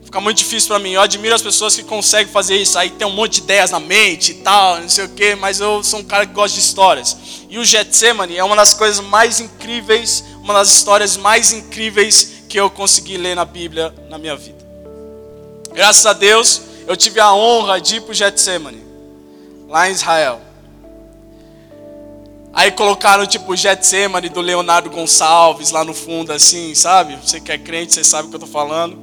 Fica 0.03 0.21
muito 0.21 0.37
difícil 0.37 0.67
para 0.67 0.77
mim. 0.77 0.91
Eu 0.91 1.01
admiro 1.01 1.33
as 1.33 1.41
pessoas 1.41 1.75
que 1.75 1.83
conseguem 1.83 2.31
fazer 2.31 2.55
isso. 2.57 2.77
Aí 2.77 2.91
tem 2.91 3.07
um 3.07 3.11
monte 3.11 3.35
de 3.35 3.41
ideias 3.41 3.71
na 3.71 3.79
mente 3.79 4.31
e 4.31 4.35
tal, 4.35 4.79
não 4.79 4.87
sei 4.87 5.05
o 5.05 5.09
quê, 5.09 5.33
mas 5.33 5.59
eu 5.59 5.83
sou 5.83 6.01
um 6.01 6.03
cara 6.03 6.25
que 6.25 6.33
gosta 6.33 6.53
de 6.53 6.63
histórias. 6.63 7.17
E 7.49 7.57
o 7.57 7.65
Getsemane 7.65 8.37
é 8.37 8.43
uma 8.43 8.55
das 8.55 8.73
coisas 8.73 9.03
mais 9.03 9.39
incríveis, 9.39 10.23
uma 10.41 10.53
das 10.53 10.69
histórias 10.69 11.17
mais 11.17 11.51
incríveis 11.51 12.43
que 12.47 12.59
eu 12.59 12.69
consegui 12.69 13.17
ler 13.17 13.35
na 13.35 13.45
Bíblia 13.45 13.91
na 14.09 14.19
minha 14.19 14.35
vida. 14.35 14.63
Graças 15.73 16.05
a 16.05 16.13
Deus, 16.13 16.61
eu 16.85 16.95
tive 16.95 17.19
a 17.19 17.33
honra 17.33 17.81
de 17.81 17.95
ir 17.95 18.01
para 18.01 18.11
o 18.11 18.13
Getsemane, 18.13 18.83
lá 19.67 19.89
em 19.89 19.93
Israel. 19.93 20.52
Aí 22.53 22.69
colocaram 22.71 23.25
tipo 23.25 23.55
Getsemane 23.55 24.29
do 24.29 24.39
Leonardo 24.39 24.87
Gonçalves 24.87 25.71
lá 25.71 25.83
no 25.83 25.93
fundo, 25.93 26.31
assim, 26.31 26.75
sabe? 26.75 27.15
Você 27.15 27.39
que 27.39 27.51
é 27.51 27.57
crente, 27.57 27.93
você 27.93 28.03
sabe 28.03 28.27
o 28.27 28.29
que 28.29 28.35
eu 28.35 28.39
tô 28.41 28.45
falando. 28.45 28.95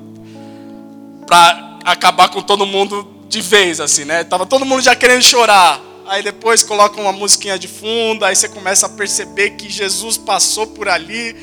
Pra 1.26 1.78
acabar 1.84 2.28
com 2.28 2.40
todo 2.40 2.64
mundo 2.64 3.06
de 3.28 3.40
vez, 3.40 3.80
assim, 3.80 4.04
né? 4.04 4.22
Tava 4.22 4.46
todo 4.46 4.64
mundo 4.64 4.80
já 4.80 4.94
querendo 4.94 5.22
chorar. 5.22 5.80
Aí 6.06 6.22
depois 6.22 6.62
coloca 6.62 7.00
uma 7.00 7.12
musiquinha 7.12 7.58
de 7.58 7.66
fundo, 7.66 8.24
aí 8.24 8.36
você 8.36 8.48
começa 8.48 8.86
a 8.86 8.88
perceber 8.88 9.50
que 9.50 9.68
Jesus 9.68 10.16
passou 10.16 10.68
por 10.68 10.88
ali 10.88 11.36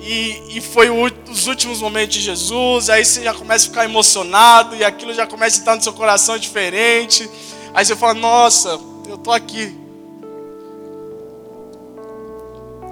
e, 0.00 0.56
e 0.56 0.60
foi 0.60 0.90
o, 0.90 1.10
os 1.30 1.46
últimos 1.46 1.80
momentos 1.80 2.14
de 2.14 2.20
Jesus. 2.20 2.90
Aí 2.90 3.06
você 3.06 3.22
já 3.22 3.32
começa 3.32 3.64
a 3.64 3.68
ficar 3.70 3.84
emocionado 3.86 4.76
e 4.76 4.84
aquilo 4.84 5.14
já 5.14 5.26
começa 5.26 5.56
a 5.56 5.60
estar 5.60 5.76
no 5.76 5.82
seu 5.82 5.94
coração 5.94 6.36
diferente. 6.36 7.28
Aí 7.72 7.86
você 7.86 7.96
fala: 7.96 8.12
Nossa, 8.12 8.78
eu 9.08 9.16
tô 9.16 9.32
aqui 9.32 9.87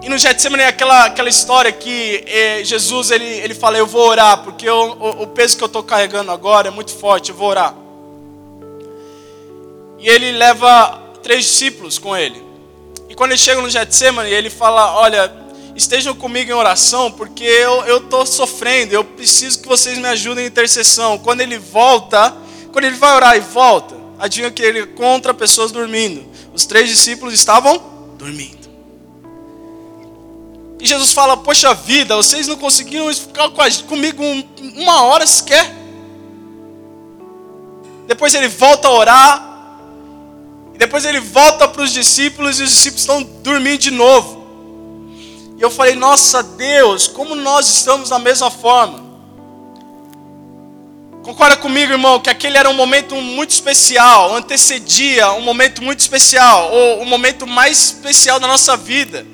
E 0.06 0.08
no 0.08 0.16
Getsemane 0.16 0.62
é 0.62 0.68
aquela, 0.68 1.06
aquela 1.06 1.28
história 1.28 1.72
que 1.72 2.22
eh, 2.28 2.62
Jesus 2.62 3.10
ele, 3.10 3.24
ele 3.24 3.54
fala, 3.54 3.76
eu 3.76 3.88
vou 3.88 4.08
orar, 4.08 4.38
porque 4.44 4.64
eu, 4.64 4.76
o, 4.76 5.22
o 5.24 5.26
peso 5.26 5.56
que 5.56 5.64
eu 5.64 5.66
estou 5.66 5.82
carregando 5.82 6.30
agora 6.30 6.68
é 6.68 6.70
muito 6.70 6.92
forte, 6.92 7.30
eu 7.30 7.36
vou 7.36 7.48
orar. 7.48 7.74
E 9.98 10.08
ele 10.08 10.30
leva 10.30 11.02
três 11.24 11.42
discípulos 11.42 11.98
com 11.98 12.16
ele. 12.16 12.40
E 13.08 13.16
quando 13.16 13.32
ele 13.32 13.40
chega 13.40 13.60
no 13.60 13.68
Getsemane, 13.68 14.30
ele 14.30 14.48
fala, 14.48 14.96
olha, 14.96 15.28
estejam 15.74 16.14
comigo 16.14 16.52
em 16.52 16.54
oração, 16.54 17.10
porque 17.10 17.42
eu 17.42 17.96
estou 17.96 18.24
sofrendo, 18.24 18.94
eu 18.94 19.02
preciso 19.02 19.60
que 19.60 19.66
vocês 19.66 19.98
me 19.98 20.06
ajudem 20.06 20.44
em 20.44 20.46
intercessão. 20.46 21.18
Quando 21.18 21.40
ele 21.40 21.58
volta, 21.58 22.32
quando 22.70 22.84
ele 22.84 22.96
vai 22.96 23.12
orar 23.16 23.36
e 23.36 23.40
volta, 23.40 23.96
adivinha 24.20 24.52
que 24.52 24.62
ele 24.62 24.86
contra 24.86 25.34
pessoas 25.34 25.72
dormindo. 25.72 26.24
Os 26.54 26.64
três 26.64 26.88
discípulos 26.88 27.34
estavam 27.34 27.82
dormindo. 28.16 28.65
E 30.78 30.86
Jesus 30.86 31.12
fala: 31.12 31.36
Poxa 31.36 31.74
vida, 31.74 32.16
vocês 32.16 32.46
não 32.46 32.56
conseguiram 32.56 33.12
ficar 33.14 33.50
comigo 33.88 34.22
uma 34.76 35.02
hora 35.04 35.26
sequer. 35.26 35.74
Depois 38.06 38.34
ele 38.34 38.48
volta 38.48 38.88
a 38.88 38.92
orar. 38.92 39.46
E 40.74 40.78
depois 40.78 41.06
ele 41.06 41.20
volta 41.20 41.66
para 41.66 41.82
os 41.82 41.92
discípulos 41.92 42.60
e 42.60 42.62
os 42.62 42.70
discípulos 42.70 43.00
estão 43.00 43.22
dormindo 43.22 43.78
de 43.78 43.90
novo. 43.90 44.46
E 45.56 45.62
eu 45.62 45.70
falei: 45.70 45.94
Nossa 45.94 46.42
Deus, 46.42 47.08
como 47.08 47.34
nós 47.34 47.68
estamos 47.68 48.10
da 48.10 48.18
mesma 48.18 48.50
forma. 48.50 49.06
Concorda 51.22 51.56
comigo, 51.56 51.90
irmão, 51.90 52.20
que 52.20 52.30
aquele 52.30 52.56
era 52.56 52.70
um 52.70 52.74
momento 52.74 53.16
muito 53.16 53.50
especial, 53.50 54.36
antecedia 54.36 55.32
um 55.32 55.40
momento 55.40 55.82
muito 55.82 55.98
especial, 55.98 56.70
ou 56.70 57.02
o 57.02 57.04
momento 57.04 57.48
mais 57.48 57.78
especial 57.78 58.38
da 58.38 58.46
nossa 58.46 58.76
vida 58.76 59.26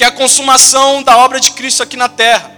que 0.00 0.04
é 0.04 0.06
a 0.06 0.10
consumação 0.10 1.02
da 1.02 1.18
obra 1.18 1.38
de 1.38 1.50
Cristo 1.50 1.82
aqui 1.82 1.94
na 1.94 2.08
terra. 2.08 2.50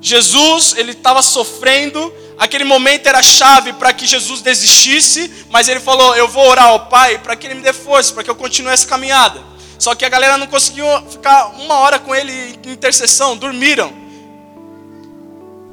Jesus, 0.00 0.74
ele 0.78 0.92
estava 0.92 1.20
sofrendo, 1.20 2.10
aquele 2.38 2.64
momento 2.64 3.06
era 3.06 3.22
chave 3.22 3.74
para 3.74 3.92
que 3.92 4.06
Jesus 4.06 4.40
desistisse, 4.40 5.44
mas 5.50 5.68
ele 5.68 5.80
falou: 5.80 6.16
Eu 6.16 6.26
vou 6.26 6.48
orar 6.48 6.68
ao 6.68 6.86
Pai 6.86 7.18
para 7.18 7.36
que 7.36 7.46
ele 7.46 7.56
me 7.56 7.60
dê 7.60 7.74
força, 7.74 8.14
para 8.14 8.24
que 8.24 8.30
eu 8.30 8.34
continue 8.34 8.72
essa 8.72 8.86
caminhada. 8.86 9.44
Só 9.78 9.94
que 9.94 10.02
a 10.02 10.08
galera 10.08 10.38
não 10.38 10.46
conseguiu 10.46 10.86
ficar 11.10 11.48
uma 11.48 11.74
hora 11.74 11.98
com 11.98 12.14
ele 12.14 12.58
em 12.64 12.72
intercessão, 12.72 13.36
dormiram, 13.36 13.92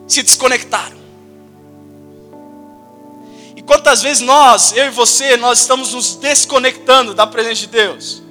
se 0.05 0.21
desconectaram. 0.21 0.97
E 3.55 3.61
quantas 3.61 4.01
vezes 4.01 4.21
nós, 4.21 4.73
eu 4.75 4.87
e 4.87 4.89
você, 4.89 5.37
nós 5.37 5.59
estamos 5.59 5.93
nos 5.93 6.17
desconectando 6.17 7.13
da 7.13 7.25
presença 7.25 7.61
de 7.61 7.67
Deus? 7.67 8.24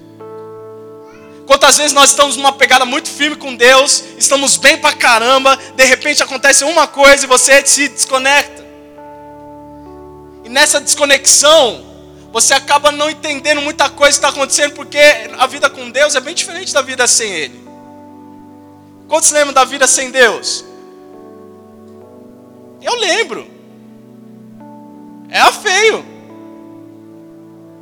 Quantas 1.47 1.77
vezes 1.77 1.93
nós 1.93 2.11
estamos 2.11 2.37
numa 2.37 2.53
pegada 2.53 2.85
muito 2.85 3.09
firme 3.09 3.37
com 3.37 3.55
Deus, 3.55 4.03
estamos 4.17 4.57
bem 4.57 4.79
pra 4.79 4.93
caramba, 4.93 5.59
de 5.77 5.85
repente 5.85 6.23
acontece 6.23 6.65
uma 6.65 6.87
coisa 6.87 7.25
e 7.25 7.29
você 7.29 7.65
se 7.67 7.89
desconecta. 7.89 8.65
E 10.45 10.49
nessa 10.49 10.81
desconexão, 10.81 11.85
você 12.33 12.55
acaba 12.55 12.91
não 12.91 13.11
entendendo 13.11 13.61
muita 13.61 13.89
coisa 13.91 14.13
que 14.19 14.27
está 14.27 14.29
acontecendo, 14.29 14.75
porque 14.75 14.99
a 15.39 15.47
vida 15.47 15.69
com 15.69 15.91
Deus 15.91 16.15
é 16.15 16.21
bem 16.21 16.35
diferente 16.35 16.73
da 16.73 16.83
vida 16.83 17.07
sem 17.07 17.31
Ele. 17.31 17.65
Quantos 19.07 19.31
lembram 19.31 19.53
da 19.53 19.65
vida 19.65 19.87
sem 19.87 20.11
Deus? 20.11 20.65
Eu 22.83 22.97
lembro. 22.97 23.47
Era 25.31 25.53
feio. 25.53 26.05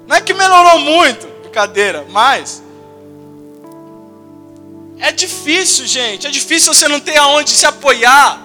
Não 0.06 0.16
é 0.16 0.20
que 0.20 0.34
melhorou 0.34 0.80
muito, 0.80 1.26
brincadeira, 1.42 2.04
mas 2.10 2.61
é 5.02 5.10
difícil, 5.10 5.84
gente. 5.84 6.28
É 6.28 6.30
difícil 6.30 6.72
você 6.72 6.86
não 6.86 7.00
ter 7.00 7.16
aonde 7.16 7.50
se 7.50 7.66
apoiar. 7.66 8.40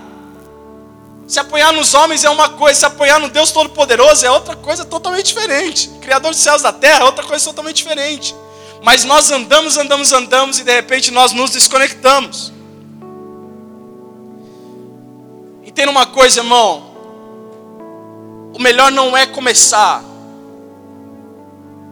Se 1.27 1.39
apoiar 1.39 1.71
nos 1.71 1.93
homens 1.93 2.23
é 2.23 2.29
uma 2.31 2.49
coisa, 2.49 2.79
se 2.79 2.85
apoiar 2.85 3.19
no 3.19 3.29
Deus 3.29 3.51
Todo-Poderoso 3.51 4.25
é 4.25 4.31
outra 4.31 4.55
coisa 4.55 4.83
totalmente 4.83 5.27
diferente. 5.27 5.87
Criador 6.01 6.31
dos 6.31 6.39
céus 6.39 6.61
e 6.61 6.63
da 6.63 6.73
terra 6.73 7.01
é 7.01 7.03
outra 7.03 7.23
coisa 7.23 7.45
totalmente 7.45 7.75
diferente. 7.75 8.35
Mas 8.81 9.03
nós 9.03 9.29
andamos, 9.29 9.77
andamos, 9.77 10.11
andamos 10.11 10.57
e 10.57 10.63
de 10.63 10.73
repente 10.73 11.11
nós 11.11 11.31
nos 11.31 11.51
desconectamos. 11.51 12.51
Entenda 15.63 15.91
uma 15.91 16.07
coisa, 16.07 16.39
irmão. 16.39 16.87
O 18.55 18.59
melhor 18.59 18.91
não 18.91 19.15
é 19.15 19.27
começar, 19.27 20.01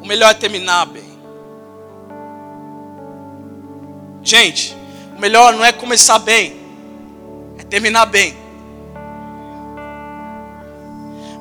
o 0.01 0.07
melhor 0.07 0.31
é 0.31 0.34
terminar 0.34 0.88
bem. 0.88 1.04
Gente, 4.25 4.75
O 5.15 5.22
melhor 5.22 5.53
não 5.53 5.63
é 5.63 5.72
começar 5.72 6.20
bem, 6.20 6.60
é 7.58 7.63
terminar 7.63 8.05
bem. 8.05 8.36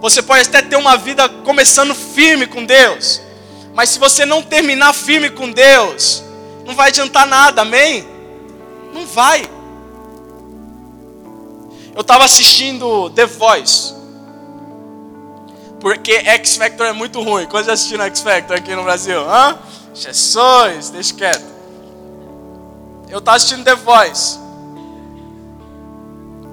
Você 0.01 0.23
pode 0.23 0.47
até 0.49 0.63
ter 0.63 0.77
uma 0.77 0.97
vida 0.97 1.29
começando 1.29 1.93
firme 1.95 2.47
com 2.47 2.65
Deus, 2.65 3.21
mas 3.75 3.89
se 3.89 3.99
você 3.99 4.25
não 4.25 4.43
terminar 4.43 4.93
firme 4.93 5.29
com 5.29 5.51
Deus, 5.51 6.23
não 6.65 6.75
vai 6.75 6.89
adiantar 6.89 7.27
nada, 7.27 7.63
amém? 7.63 8.07
Não 8.93 9.05
vai. 9.07 9.43
Eu 11.95 12.03
estava 12.03 12.25
assistindo 12.25 13.11
The 13.11 13.27
Voice. 13.27 13.93
Porque 15.81 16.13
X 16.13 16.57
Factor 16.57 16.87
é 16.87 16.93
muito 16.93 17.21
ruim. 17.21 17.47
Quando 17.47 17.67
já 17.67 17.73
assistiram 17.73 18.05
X 18.05 18.21
Factor 18.21 18.57
aqui 18.57 18.75
no 18.75 18.85
Brasil? 18.85 19.21
Hã? 19.21 19.59
Jesus, 19.93 20.91
deixa 20.91 21.15
quieto. 21.15 21.54
Eu 23.09 23.19
estava 23.19 23.37
assistindo 23.37 23.65
The 23.65 23.75
Voice. 23.75 24.39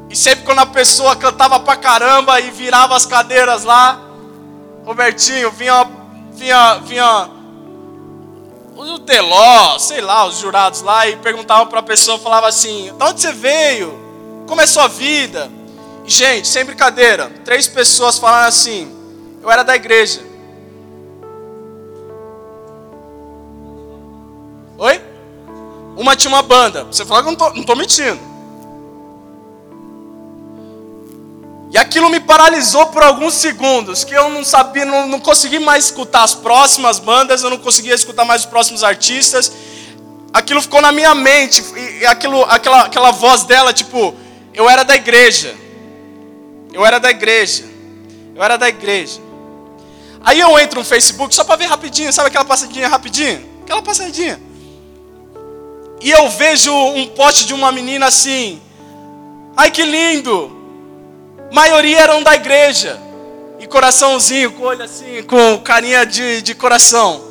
E 0.09 0.15
sempre 0.15 0.43
quando 0.43 0.59
a 0.59 0.65
pessoa 0.65 1.15
cantava 1.15 1.59
pra 1.59 1.75
caramba 1.75 2.39
e 2.41 2.51
virava 2.51 2.95
as 2.95 3.05
cadeiras 3.05 3.63
lá, 3.63 3.99
Robertinho, 4.85 5.51
vinha, 5.51 5.87
vinha, 6.33 6.79
vinha 6.79 7.29
o 8.75 8.99
Teló, 8.99 9.77
sei 9.79 10.01
lá, 10.01 10.25
os 10.25 10.39
jurados 10.39 10.81
lá, 10.81 11.07
e 11.07 11.15
perguntavam 11.17 11.67
para 11.67 11.79
a 11.79 11.83
pessoa, 11.83 12.19
falava 12.19 12.47
assim, 12.47 12.91
de 12.93 13.03
onde 13.03 13.21
você 13.21 13.31
veio? 13.31 13.99
Como 14.47 14.59
é 14.59 14.65
sua 14.65 14.87
vida? 14.87 15.49
Gente, 16.05 16.47
sem 16.47 16.65
brincadeira, 16.65 17.31
três 17.45 17.67
pessoas 17.67 18.17
falaram 18.17 18.47
assim: 18.47 18.91
eu 19.41 19.49
era 19.49 19.63
da 19.63 19.75
igreja. 19.75 20.21
Oi? 24.77 25.10
Uma 26.01 26.15
tinha 26.15 26.33
uma 26.33 26.41
banda. 26.41 26.83
Você 26.85 27.05
falou 27.05 27.21
que 27.21 27.29
eu 27.29 27.53
não 27.53 27.61
estou 27.61 27.75
mentindo. 27.75 28.19
E 31.69 31.77
aquilo 31.77 32.09
me 32.09 32.19
paralisou 32.19 32.87
por 32.87 33.03
alguns 33.03 33.35
segundos, 33.35 34.03
que 34.03 34.11
eu 34.11 34.27
não 34.31 34.43
sabia, 34.43 34.83
não, 34.83 35.07
não 35.07 35.19
consegui 35.19 35.59
mais 35.59 35.85
escutar 35.85 36.23
as 36.23 36.33
próximas 36.33 36.97
bandas, 36.97 37.43
eu 37.43 37.51
não 37.51 37.59
conseguia 37.59 37.93
escutar 37.93 38.25
mais 38.25 38.41
os 38.41 38.47
próximos 38.47 38.83
artistas. 38.83 39.53
Aquilo 40.33 40.59
ficou 40.59 40.81
na 40.81 40.91
minha 40.91 41.13
mente, 41.13 41.63
e 42.01 42.05
aquilo, 42.07 42.43
aquela, 42.45 42.81
aquela 42.81 43.11
voz 43.11 43.43
dela, 43.43 43.71
tipo, 43.71 44.15
eu 44.55 44.67
era 44.67 44.83
da 44.83 44.95
igreja. 44.95 45.55
Eu 46.73 46.83
era 46.83 46.99
da 46.99 47.11
igreja. 47.11 47.63
Eu 48.35 48.43
era 48.43 48.57
da 48.57 48.67
igreja. 48.67 49.21
Aí 50.25 50.39
eu 50.39 50.57
entro 50.57 50.79
no 50.79 50.85
Facebook 50.85 51.33
só 51.33 51.43
para 51.43 51.57
ver 51.57 51.65
rapidinho, 51.65 52.11
sabe 52.11 52.29
aquela 52.29 52.43
passadinha 52.43 52.87
rapidinho? 52.87 53.47
Aquela 53.61 53.83
passadinha. 53.83 54.50
E 56.01 56.09
eu 56.09 56.29
vejo 56.29 56.73
um 56.73 57.07
poste 57.07 57.45
de 57.45 57.53
uma 57.53 57.71
menina 57.71 58.07
assim. 58.07 58.61
Ai 59.55 59.69
que 59.69 59.83
lindo! 59.83 60.61
maioria 61.51 61.99
eram 61.99 62.23
da 62.23 62.33
igreja. 62.33 62.99
E 63.59 63.67
coraçãozinho, 63.67 64.53
com 64.53 64.63
olho 64.63 64.83
assim, 64.83 65.21
com 65.23 65.59
carinha 65.59 66.05
de, 66.05 66.41
de 66.41 66.55
coração. 66.55 67.21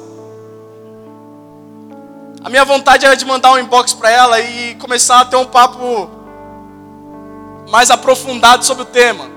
A 2.45 2.49
minha 2.49 2.65
vontade 2.65 3.05
era 3.05 3.17
de 3.17 3.25
mandar 3.25 3.53
um 3.53 3.59
inbox 3.59 3.93
para 3.93 4.11
ela 4.11 4.41
e 4.41 4.77
começar 4.77 5.21
a 5.21 5.25
ter 5.25 5.37
um 5.37 5.45
papo 5.45 6.09
mais 7.69 7.91
aprofundado 7.91 8.65
sobre 8.65 8.85
o 8.85 8.87
tema. 8.87 9.29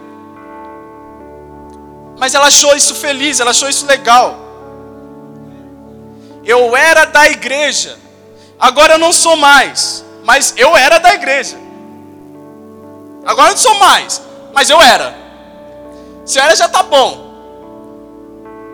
Mas 2.20 2.36
ela 2.36 2.48
achou 2.48 2.76
isso 2.76 2.94
feliz, 2.94 3.40
ela 3.40 3.52
achou 3.52 3.68
isso 3.68 3.86
legal. 3.88 4.38
Eu 6.46 6.76
era 6.76 7.06
da 7.06 7.28
igreja, 7.28 7.98
agora 8.60 8.94
eu 8.94 9.00
não 9.00 9.14
sou 9.14 9.36
mais, 9.36 10.04
mas 10.24 10.54
eu 10.58 10.76
era 10.76 11.00
da 11.00 11.14
igreja. 11.14 11.58
Agora 13.26 13.50
eu 13.50 13.54
não 13.54 13.62
sou 13.62 13.76
mais, 13.80 14.22
mas 14.54 14.70
eu 14.70 14.82
era. 14.82 15.16
Se 16.26 16.40
eu 16.40 16.44
era 16.44 16.56
já 16.56 16.68
tá 16.68 16.84
bom. 16.84 17.22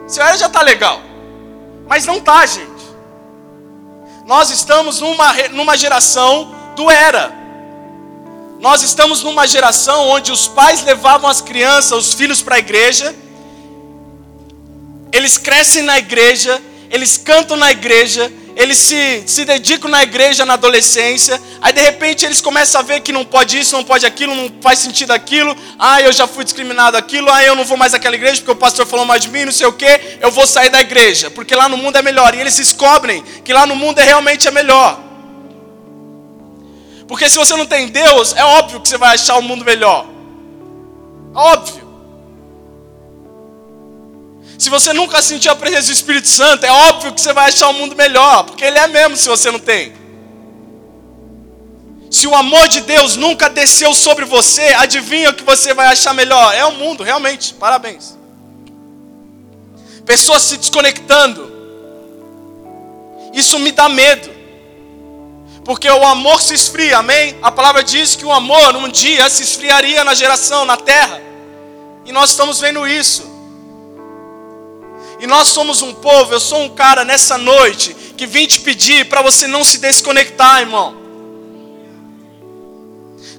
Se 0.07 0.19
eu 0.19 0.25
era 0.25 0.37
já 0.37 0.49
tá 0.49 0.61
legal. 0.61 1.01
Mas 1.87 2.05
não 2.05 2.19
tá, 2.19 2.45
gente. 2.45 2.69
Nós 4.25 4.51
estamos 4.51 4.99
numa, 5.01 5.33
numa 5.51 5.75
geração 5.75 6.53
do 6.75 6.89
era. 6.89 7.33
Nós 8.59 8.83
estamos 8.83 9.23
numa 9.23 9.47
geração 9.47 10.09
onde 10.09 10.31
os 10.31 10.47
pais 10.47 10.83
levavam 10.83 11.29
as 11.29 11.41
crianças, 11.41 11.91
os 11.91 12.13
filhos 12.13 12.41
para 12.41 12.55
a 12.55 12.59
igreja, 12.59 13.15
eles 15.11 15.37
crescem 15.37 15.81
na 15.81 15.97
igreja, 15.97 16.61
eles 16.89 17.17
cantam 17.17 17.55
na 17.57 17.71
igreja, 17.71 18.31
eles 18.59 18.77
se, 18.77 19.23
se 19.25 19.45
dedicam 19.45 19.89
na 19.89 20.03
igreja 20.03 20.45
na 20.45 20.55
adolescência, 20.55 21.41
aí 21.61 21.71
de 21.71 21.79
repente 21.79 22.25
eles 22.25 22.41
começam 22.41 22.81
a 22.81 22.83
ver 22.83 22.99
que 22.99 23.13
não 23.13 23.23
pode 23.23 23.57
isso, 23.57 23.73
não 23.73 23.85
pode 23.85 24.05
aquilo, 24.05 24.35
não 24.35 24.51
faz 24.61 24.79
sentido 24.79 25.11
aquilo, 25.11 25.55
ah, 25.79 26.01
eu 26.01 26.11
já 26.11 26.27
fui 26.27 26.43
discriminado 26.43 26.97
aquilo, 26.97 27.31
ah, 27.31 27.41
eu 27.41 27.55
não 27.55 27.63
vou 27.63 27.77
mais 27.77 27.93
àquela 27.93 28.15
igreja 28.15 28.41
porque 28.41 28.51
o 28.51 28.55
pastor 28.57 28.85
falou 28.85 29.05
mais 29.05 29.21
de 29.21 29.29
mim, 29.29 29.45
não 29.45 29.51
sei 29.53 29.65
o 29.65 29.71
que, 29.71 30.17
eu 30.19 30.29
vou 30.29 30.45
sair 30.45 30.69
da 30.69 30.81
igreja, 30.81 31.31
porque 31.31 31.55
lá 31.55 31.69
no 31.69 31.77
mundo 31.77 31.95
é 31.95 32.01
melhor, 32.01 32.35
e 32.35 32.41
eles 32.41 32.57
descobrem 32.57 33.23
que 33.45 33.53
lá 33.53 33.65
no 33.65 33.77
mundo 33.77 33.97
é 33.99 34.03
realmente 34.03 34.45
é 34.45 34.51
melhor. 34.51 34.99
Porque 37.07 37.29
se 37.29 37.37
você 37.37 37.55
não 37.55 37.65
tem 37.65 37.87
Deus, 37.87 38.35
é 38.35 38.43
óbvio 38.43 38.81
que 38.81 38.89
você 38.89 38.97
vai 38.97 39.15
achar 39.15 39.37
o 39.37 39.41
mundo 39.41 39.63
melhor. 39.63 40.05
Óbvio. 41.33 41.88
Se 44.59 44.69
você 44.69 44.91
nunca 44.91 45.21
sentiu 45.21 45.53
a 45.53 45.55
presença 45.55 45.87
do 45.87 45.93
Espírito 45.93 46.27
Santo, 46.27 46.65
é 46.65 46.71
óbvio 46.71 47.13
que 47.13 47.21
você 47.21 47.31
vai 47.31 47.47
achar 47.47 47.69
o 47.69 47.73
mundo 47.73 47.95
melhor, 47.95 48.43
porque 48.43 48.65
ele 48.65 48.77
é 48.77 48.87
mesmo 48.87 49.15
se 49.15 49.29
você 49.29 49.49
não 49.49 49.57
tem. 49.57 49.93
Se 52.11 52.27
o 52.27 52.35
amor 52.35 52.67
de 52.67 52.81
Deus 52.81 53.15
nunca 53.15 53.49
desceu 53.49 53.93
sobre 53.93 54.25
você, 54.25 54.73
adivinha 54.73 55.29
o 55.29 55.33
que 55.33 55.43
você 55.43 55.73
vai 55.73 55.87
achar 55.87 56.13
melhor? 56.13 56.53
É 56.53 56.65
o 56.65 56.73
mundo, 56.73 57.03
realmente. 57.03 57.53
Parabéns. 57.53 58.17
Pessoas 60.05 60.41
se 60.41 60.57
desconectando. 60.57 61.49
Isso 63.33 63.57
me 63.59 63.71
dá 63.71 63.87
medo 63.87 64.39
porque 65.63 65.87
o 65.87 66.03
amor 66.03 66.41
se 66.41 66.55
esfria, 66.55 66.97
amém? 66.97 67.37
A 67.43 67.51
palavra 67.51 67.83
diz 67.83 68.15
que 68.15 68.25
o 68.25 68.31
amor 68.31 68.75
um 68.75 68.89
dia 68.89 69.29
se 69.29 69.43
esfriaria 69.43 70.03
na 70.03 70.15
geração, 70.15 70.65
na 70.65 70.75
terra, 70.75 71.21
e 72.05 72.11
nós 72.11 72.31
estamos 72.31 72.59
vendo 72.59 72.87
isso. 72.87 73.38
E 75.19 75.27
nós 75.27 75.49
somos 75.49 75.81
um 75.81 75.93
povo, 75.93 76.33
eu 76.33 76.39
sou 76.39 76.61
um 76.61 76.69
cara 76.69 77.03
nessa 77.03 77.37
noite 77.37 77.95
que 78.15 78.25
vim 78.25 78.47
te 78.47 78.61
pedir 78.61 79.05
para 79.09 79.21
você 79.21 79.47
não 79.47 79.63
se 79.63 79.77
desconectar, 79.77 80.61
irmão. 80.61 80.95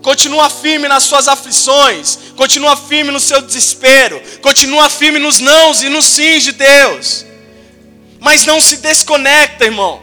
Continua 0.03 0.49
firme 0.49 0.89
nas 0.89 1.05
suas 1.05 1.29
aflições, 1.29 2.19
continua 2.37 2.77
firme 2.77 3.11
no 3.11 3.21
seu 3.21 3.41
desespero, 3.43 4.21
continua 4.41 4.89
firme 4.89 5.19
nos 5.19 5.41
nãos 5.41 5.83
e 5.83 5.89
nos 5.89 6.05
sims 6.05 6.45
de 6.45 6.53
Deus. 6.53 7.27
Mas 8.19 8.45
não 8.45 8.61
se 8.61 8.79
desconecta, 8.79 9.65
irmão. 9.65 10.03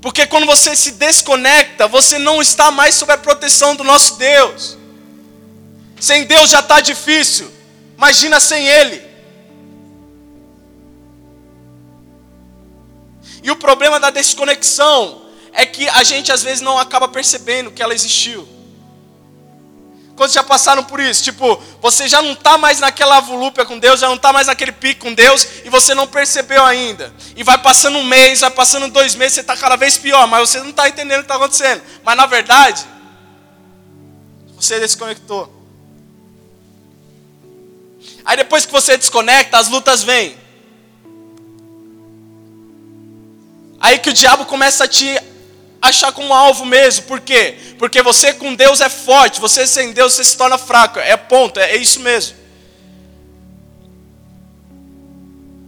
Porque 0.00 0.26
quando 0.26 0.46
você 0.46 0.76
se 0.76 0.92
desconecta, 0.92 1.88
você 1.88 2.18
não 2.18 2.40
está 2.40 2.70
mais 2.70 2.94
sob 2.94 3.12
a 3.12 3.18
proteção 3.18 3.74
do 3.74 3.82
nosso 3.82 4.16
Deus. 4.16 4.78
Sem 6.00 6.24
Deus 6.24 6.50
já 6.50 6.60
está 6.60 6.80
difícil. 6.80 7.50
Imagina 7.96 8.38
sem 8.38 8.66
Ele. 8.66 9.07
E 13.48 13.50
o 13.50 13.56
problema 13.56 13.98
da 13.98 14.10
desconexão 14.10 15.22
é 15.54 15.64
que 15.64 15.88
a 15.88 16.02
gente 16.02 16.30
às 16.30 16.42
vezes 16.42 16.60
não 16.60 16.78
acaba 16.78 17.08
percebendo 17.08 17.70
que 17.70 17.82
ela 17.82 17.94
existiu. 17.94 18.46
Quantos 20.14 20.34
já 20.34 20.42
passaram 20.42 20.84
por 20.84 21.00
isso? 21.00 21.24
Tipo, 21.24 21.56
você 21.80 22.06
já 22.06 22.20
não 22.20 22.32
está 22.32 22.58
mais 22.58 22.78
naquela 22.78 23.20
volúpia 23.20 23.64
com 23.64 23.78
Deus, 23.78 24.00
já 24.00 24.06
não 24.06 24.16
está 24.16 24.34
mais 24.34 24.48
naquele 24.48 24.72
pico 24.72 25.00
com 25.00 25.14
Deus, 25.14 25.48
e 25.64 25.70
você 25.70 25.94
não 25.94 26.06
percebeu 26.06 26.62
ainda. 26.62 27.10
E 27.34 27.42
vai 27.42 27.56
passando 27.56 27.96
um 27.96 28.04
mês, 28.04 28.40
vai 28.40 28.50
passando 28.50 28.86
dois 28.88 29.14
meses, 29.14 29.36
você 29.36 29.40
está 29.40 29.56
cada 29.56 29.76
vez 29.76 29.96
pior, 29.96 30.26
mas 30.26 30.50
você 30.50 30.60
não 30.60 30.68
está 30.68 30.86
entendendo 30.86 31.20
o 31.20 31.22
que 31.22 31.24
está 31.24 31.36
acontecendo. 31.36 31.80
Mas 32.04 32.16
na 32.18 32.26
verdade, 32.26 32.84
você 34.56 34.78
desconectou. 34.78 35.50
Aí 38.26 38.36
depois 38.36 38.66
que 38.66 38.72
você 38.72 38.98
desconecta, 38.98 39.56
as 39.56 39.68
lutas 39.68 40.02
vêm. 40.02 40.36
Aí 43.80 43.98
que 43.98 44.10
o 44.10 44.12
diabo 44.12 44.44
começa 44.44 44.84
a 44.84 44.88
te 44.88 45.18
achar 45.80 46.12
como 46.12 46.34
alvo 46.34 46.64
mesmo. 46.64 47.04
Por 47.04 47.20
quê? 47.20 47.56
Porque 47.78 48.02
você 48.02 48.32
com 48.32 48.54
Deus 48.54 48.80
é 48.80 48.88
forte, 48.88 49.40
você 49.40 49.66
sem 49.66 49.92
Deus 49.92 50.14
você 50.14 50.24
se 50.24 50.36
torna 50.36 50.58
fraco. 50.58 50.98
É 50.98 51.16
ponto, 51.16 51.58
é, 51.60 51.72
é 51.72 51.76
isso 51.76 52.00
mesmo. 52.00 52.36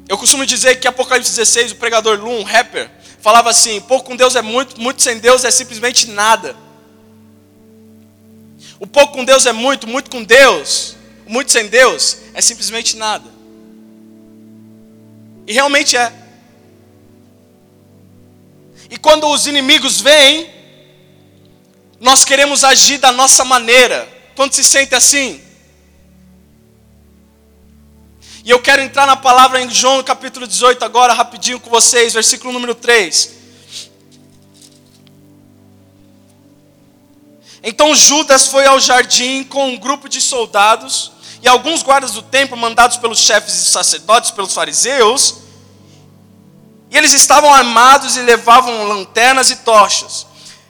Eu 0.08 0.18
costumo 0.18 0.44
dizer 0.44 0.80
que 0.80 0.88
Apocalipse 0.88 1.30
16, 1.30 1.72
o 1.72 1.76
pregador 1.76 2.18
Lu, 2.18 2.30
um 2.30 2.42
rapper, 2.42 2.90
falava 3.20 3.48
assim: 3.48 3.80
pouco 3.80 4.06
com 4.06 4.16
Deus 4.16 4.34
é 4.34 4.42
muito, 4.42 4.80
muito 4.80 5.02
sem 5.02 5.18
Deus 5.18 5.44
é 5.44 5.50
simplesmente 5.50 6.08
nada. 6.08 6.56
O 8.80 8.86
pouco 8.86 9.12
com 9.12 9.24
Deus 9.24 9.46
é 9.46 9.52
muito, 9.52 9.86
muito 9.86 10.10
com 10.10 10.24
Deus, 10.24 10.96
muito 11.26 11.52
sem 11.52 11.68
Deus 11.68 12.16
é 12.34 12.40
simplesmente 12.40 12.96
nada. 12.96 13.28
E 15.46 15.52
realmente 15.52 15.96
é. 15.96 16.12
E 18.90 18.98
quando 18.98 19.29
os 19.29 19.46
inimigos 19.46 20.00
vêm, 20.00 20.50
nós 22.00 22.24
queremos 22.24 22.64
agir 22.64 22.98
da 22.98 23.12
nossa 23.12 23.44
maneira. 23.44 24.09
Quando 24.35 24.53
se 24.53 24.64
sente 24.64 24.94
assim? 24.94 25.40
E 28.44 28.50
eu 28.50 28.61
quero 28.61 28.83
entrar 28.83 29.07
na 29.07 29.16
palavra 29.16 29.61
em 29.61 29.70
João 29.70 30.03
capítulo 30.03 30.46
18 30.46 30.85
agora, 30.85 31.12
rapidinho 31.12 31.61
com 31.61 31.70
vocês, 31.70 32.14
versículo 32.14 32.53
número 32.53 32.74
3. 32.74 33.38
Então 37.62 37.94
Judas 37.94 38.48
foi 38.48 38.66
ao 38.66 38.81
jardim 38.81 39.44
com 39.44 39.68
um 39.68 39.76
grupo 39.76 40.09
de 40.09 40.20
soldados 40.20 41.12
e 41.42 41.48
alguns 41.48 41.83
guardas 41.83 42.12
do 42.12 42.22
templo 42.22 42.57
mandados 42.57 42.96
pelos 42.96 43.18
chefes 43.18 43.55
e 43.55 43.64
sacerdotes, 43.66 44.31
pelos 44.31 44.55
fariseus, 44.55 45.37
e 46.90 46.96
eles 46.96 47.12
estavam 47.12 47.55
armados 47.55 48.16
e 48.16 48.20
levavam 48.22 48.88
lanternas 48.88 49.48
e 49.48 49.57
tochas. 49.57 50.26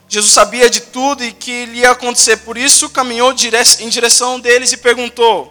Jesus 0.07 0.33
sabia 0.33 0.69
de 0.69 0.81
tudo 0.81 1.25
e 1.25 1.33
que 1.33 1.65
lhe 1.67 1.79
ia 1.79 1.93
acontecer, 1.93 2.39
por 2.39 2.59
isso 2.59 2.91
caminhou 2.91 3.33
em 3.33 3.89
direção 3.89 4.39
deles 4.39 4.73
e 4.73 4.77
perguntou: 4.77 5.51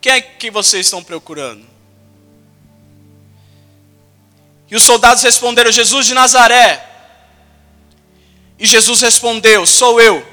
Quem 0.00 0.12
é 0.12 0.20
que 0.20 0.50
vocês 0.50 0.86
estão 0.86 1.04
procurando? 1.04 1.66
E 4.70 4.76
os 4.76 4.82
soldados 4.82 5.22
responderam: 5.22 5.70
Jesus 5.70 6.06
de 6.06 6.14
Nazaré. 6.14 6.86
E 8.58 8.66
Jesus 8.66 9.00
respondeu: 9.02 9.66
Sou 9.66 10.00
eu. 10.00 10.26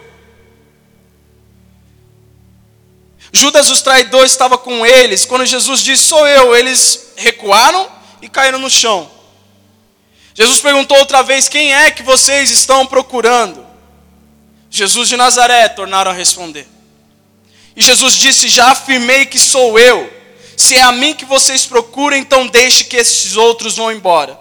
Judas, 3.33 3.69
os 3.69 3.81
traidores, 3.81 4.31
estava 4.31 4.57
com 4.57 4.85
eles. 4.85 5.25
Quando 5.25 5.45
Jesus 5.45 5.81
disse: 5.81 6.03
Sou 6.03 6.25
eu, 6.27 6.55
eles 6.55 7.13
recuaram 7.17 7.94
e 8.25 8.29
caíram 8.29 8.57
no 8.57 8.71
chão. 8.71 9.09
Jesus 10.33 10.59
perguntou 10.59 10.97
outra 10.97 11.21
vez: 11.21 11.47
Quem 11.47 11.73
é 11.73 11.91
que 11.91 12.01
vocês 12.01 12.49
estão 12.49 12.85
procurando? 12.85 13.65
Jesus 14.69 15.07
de 15.07 15.15
Nazaré 15.15 15.69
tornaram 15.69 16.09
a 16.09 16.13
responder. 16.13 16.67
E 17.75 17.83
Jesus 17.83 18.15
disse: 18.15 18.49
Já 18.49 18.71
afirmei 18.71 19.27
que 19.27 19.37
sou 19.37 19.77
eu. 19.77 20.11
Se 20.57 20.75
é 20.75 20.81
a 20.81 20.91
mim 20.91 21.13
que 21.13 21.25
vocês 21.25 21.65
procuram, 21.65 22.17
então 22.17 22.47
deixe 22.47 22.85
que 22.85 22.97
esses 22.97 23.37
outros 23.37 23.77
vão 23.77 23.91
embora. 23.91 24.39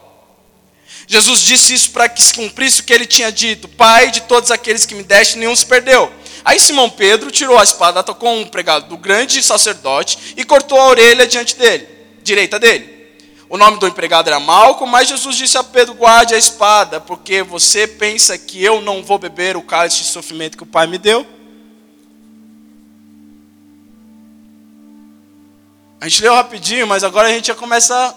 Jesus 1.06 1.42
disse 1.42 1.74
isso 1.74 1.90
para 1.90 2.08
que 2.08 2.22
se 2.22 2.32
cumprisse 2.32 2.80
o 2.80 2.84
que 2.84 2.92
ele 2.94 3.06
tinha 3.06 3.30
dito: 3.30 3.68
Pai 3.68 4.10
de 4.10 4.22
todos 4.22 4.50
aqueles 4.50 4.86
que 4.86 4.94
me 4.94 5.02
deste, 5.02 5.36
nenhum 5.36 5.54
se 5.54 5.66
perdeu. 5.66 6.10
Aí 6.42 6.58
Simão 6.58 6.88
Pedro 6.88 7.30
tirou 7.30 7.58
a 7.58 7.62
espada, 7.62 8.00
atacou 8.00 8.34
um 8.34 8.46
pregado 8.46 8.88
do 8.88 8.96
grande 8.96 9.42
sacerdote 9.42 10.34
e 10.38 10.44
cortou 10.44 10.80
a 10.80 10.88
orelha 10.88 11.26
diante 11.26 11.54
dele, 11.54 11.86
direita 12.22 12.58
dele. 12.58 12.93
O 13.54 13.56
nome 13.56 13.78
do 13.78 13.86
empregado 13.86 14.26
era 14.26 14.40
Malco, 14.40 14.84
mas 14.84 15.06
Jesus 15.06 15.36
disse 15.36 15.56
a 15.56 15.62
Pedro: 15.62 15.94
guarde 15.94 16.34
a 16.34 16.36
espada, 16.36 17.00
porque 17.00 17.40
você 17.40 17.86
pensa 17.86 18.36
que 18.36 18.60
eu 18.60 18.80
não 18.80 19.00
vou 19.00 19.16
beber 19.16 19.56
o 19.56 19.62
cálice 19.62 19.98
de 19.98 20.06
sofrimento 20.06 20.56
que 20.56 20.64
o 20.64 20.66
Pai 20.66 20.88
me 20.88 20.98
deu? 20.98 21.24
A 26.00 26.08
gente 26.08 26.20
leu 26.22 26.34
rapidinho, 26.34 26.84
mas 26.84 27.04
agora 27.04 27.28
a 27.28 27.30
gente 27.30 27.46
já 27.46 27.54
começa 27.54 28.16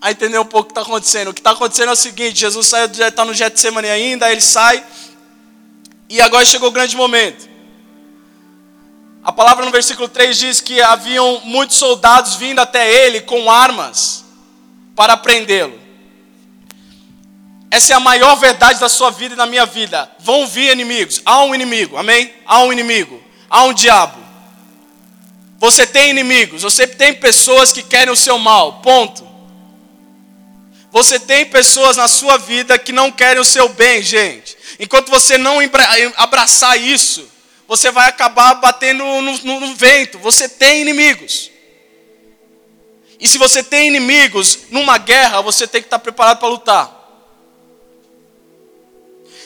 a 0.00 0.12
entender 0.12 0.38
um 0.38 0.44
pouco 0.44 0.66
o 0.70 0.72
que 0.72 0.78
está 0.78 0.82
acontecendo. 0.82 1.30
O 1.30 1.34
que 1.34 1.40
está 1.40 1.50
acontecendo 1.50 1.88
é 1.88 1.92
o 1.92 1.96
seguinte: 1.96 2.38
Jesus 2.38 2.72
está 2.72 3.24
no 3.24 3.34
Getsemane 3.34 3.88
ainda, 3.88 4.30
ele 4.30 4.40
sai, 4.40 4.86
e 6.08 6.20
agora 6.20 6.44
chegou 6.44 6.68
o 6.68 6.72
grande 6.72 6.96
momento. 6.96 7.48
A 9.24 9.32
palavra 9.32 9.64
no 9.64 9.72
versículo 9.72 10.08
3 10.08 10.38
diz 10.38 10.60
que 10.60 10.80
haviam 10.80 11.40
muitos 11.40 11.76
soldados 11.76 12.36
vindo 12.36 12.60
até 12.60 12.88
ele 13.04 13.20
com 13.20 13.50
armas 13.50 14.22
para 14.94 15.16
prendê-lo. 15.16 15.84
Essa 17.70 17.92
é 17.92 17.96
a 17.96 18.00
maior 18.00 18.36
verdade 18.36 18.78
da 18.78 18.88
sua 18.88 19.10
vida 19.10 19.34
e 19.34 19.36
da 19.36 19.46
minha 19.46 19.66
vida. 19.66 20.08
Vão 20.20 20.46
vir 20.46 20.70
inimigos. 20.70 21.20
Há 21.24 21.42
um 21.42 21.54
inimigo, 21.54 21.96
amém? 21.96 22.32
Há 22.46 22.60
um 22.60 22.72
inimigo. 22.72 23.20
Há 23.50 23.64
um 23.64 23.72
diabo. 23.72 24.22
Você 25.58 25.84
tem 25.84 26.10
inimigos. 26.10 26.62
Você 26.62 26.86
tem 26.86 27.12
pessoas 27.12 27.72
que 27.72 27.82
querem 27.82 28.12
o 28.12 28.16
seu 28.16 28.38
mal. 28.38 28.74
Ponto. 28.74 29.26
Você 30.92 31.18
tem 31.18 31.46
pessoas 31.46 31.96
na 31.96 32.06
sua 32.06 32.38
vida 32.38 32.78
que 32.78 32.92
não 32.92 33.10
querem 33.10 33.40
o 33.40 33.44
seu 33.44 33.68
bem, 33.70 34.00
gente. 34.00 34.56
Enquanto 34.78 35.10
você 35.10 35.36
não 35.36 35.58
abraçar 36.16 36.80
isso, 36.80 37.28
você 37.66 37.90
vai 37.90 38.08
acabar 38.08 38.54
batendo 38.54 39.02
no, 39.02 39.20
no, 39.20 39.60
no 39.60 39.74
vento. 39.74 40.20
Você 40.20 40.48
tem 40.48 40.82
inimigos. 40.82 41.50
E 43.18 43.28
se 43.28 43.38
você 43.38 43.62
tem 43.62 43.88
inimigos 43.88 44.60
numa 44.70 44.98
guerra, 44.98 45.40
você 45.40 45.66
tem 45.66 45.80
que 45.80 45.86
estar 45.86 45.98
preparado 45.98 46.38
para 46.38 46.48
lutar. 46.48 47.04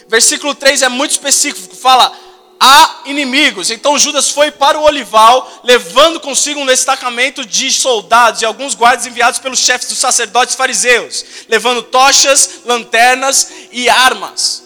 Versículo 0.08 0.54
3 0.54 0.82
é 0.82 0.88
muito 0.88 1.10
específico, 1.12 1.76
fala: 1.76 2.10
há 2.58 3.02
inimigos. 3.04 3.70
Então 3.70 3.98
Judas 3.98 4.30
foi 4.30 4.50
para 4.50 4.78
o 4.78 4.82
olival, 4.82 5.60
levando 5.62 6.20
consigo 6.20 6.60
um 6.60 6.66
destacamento 6.66 7.44
de 7.44 7.70
soldados 7.70 8.42
e 8.42 8.44
alguns 8.44 8.74
guardas 8.74 9.06
enviados 9.06 9.38
pelos 9.38 9.60
chefes 9.60 9.88
dos 9.88 9.98
sacerdotes 9.98 10.54
fariseus, 10.54 11.24
levando 11.48 11.82
tochas, 11.82 12.60
lanternas 12.64 13.50
e 13.70 13.88
armas. 13.88 14.64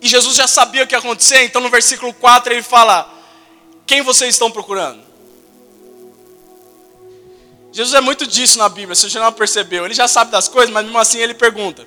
E 0.00 0.08
Jesus 0.08 0.34
já 0.34 0.48
sabia 0.48 0.82
o 0.82 0.86
que 0.86 0.96
ia 0.96 0.98
acontecer, 0.98 1.44
então 1.44 1.62
no 1.62 1.70
versículo 1.70 2.12
4 2.12 2.52
ele 2.52 2.62
fala: 2.62 3.11
quem 3.92 4.00
vocês 4.00 4.34
estão 4.34 4.50
procurando? 4.50 5.02
Jesus 7.70 7.92
é 7.92 8.00
muito 8.00 8.26
disso 8.26 8.56
na 8.56 8.66
Bíblia, 8.66 8.94
se 8.94 9.10
você 9.10 9.18
não 9.18 9.30
percebeu. 9.30 9.84
Ele 9.84 9.92
já 9.92 10.08
sabe 10.08 10.30
das 10.30 10.48
coisas, 10.48 10.72
mas 10.72 10.82
mesmo 10.82 10.98
assim 10.98 11.18
ele 11.18 11.34
pergunta. 11.34 11.86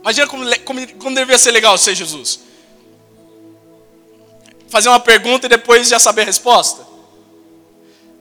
Imagina 0.00 0.26
como, 0.26 0.44
como, 0.60 0.94
como 0.94 1.14
deveria 1.14 1.36
ser 1.36 1.50
legal 1.50 1.76
ser 1.76 1.94
Jesus. 1.94 2.40
Fazer 4.70 4.88
uma 4.88 4.98
pergunta 4.98 5.44
e 5.44 5.50
depois 5.50 5.88
já 5.88 5.98
saber 5.98 6.22
a 6.22 6.24
resposta. 6.24 6.86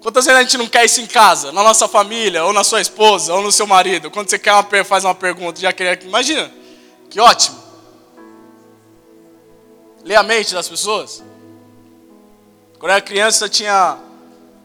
Quantas 0.01 0.25
vezes 0.25 0.37
a 0.37 0.43
gente 0.43 0.57
não 0.57 0.67
quer 0.67 0.83
isso 0.83 0.99
em 0.99 1.07
casa, 1.07 1.53
na 1.53 1.63
nossa 1.63 1.87
família, 1.87 2.43
ou 2.43 2.51
na 2.51 2.65
sua 2.65 2.81
esposa, 2.81 3.33
ou 3.33 3.41
no 3.41 3.51
seu 3.51 3.65
marido? 3.65 4.11
Quando 4.11 4.29
você 4.29 4.37
quer 4.37 4.51
uma, 4.51 4.83
faz 4.83 5.05
uma 5.05 5.15
pergunta, 5.15 5.61
já 5.61 5.71
quer. 5.71 6.03
Imagina, 6.03 6.51
que 7.09 7.17
ótimo. 7.17 7.63
Lê 10.03 10.15
a 10.15 10.23
mente 10.23 10.53
das 10.53 10.67
pessoas. 10.67 11.30
Quando 12.81 12.89
eu 12.89 12.95
era 12.95 13.01
criança, 13.01 13.47
tinha, 13.47 13.99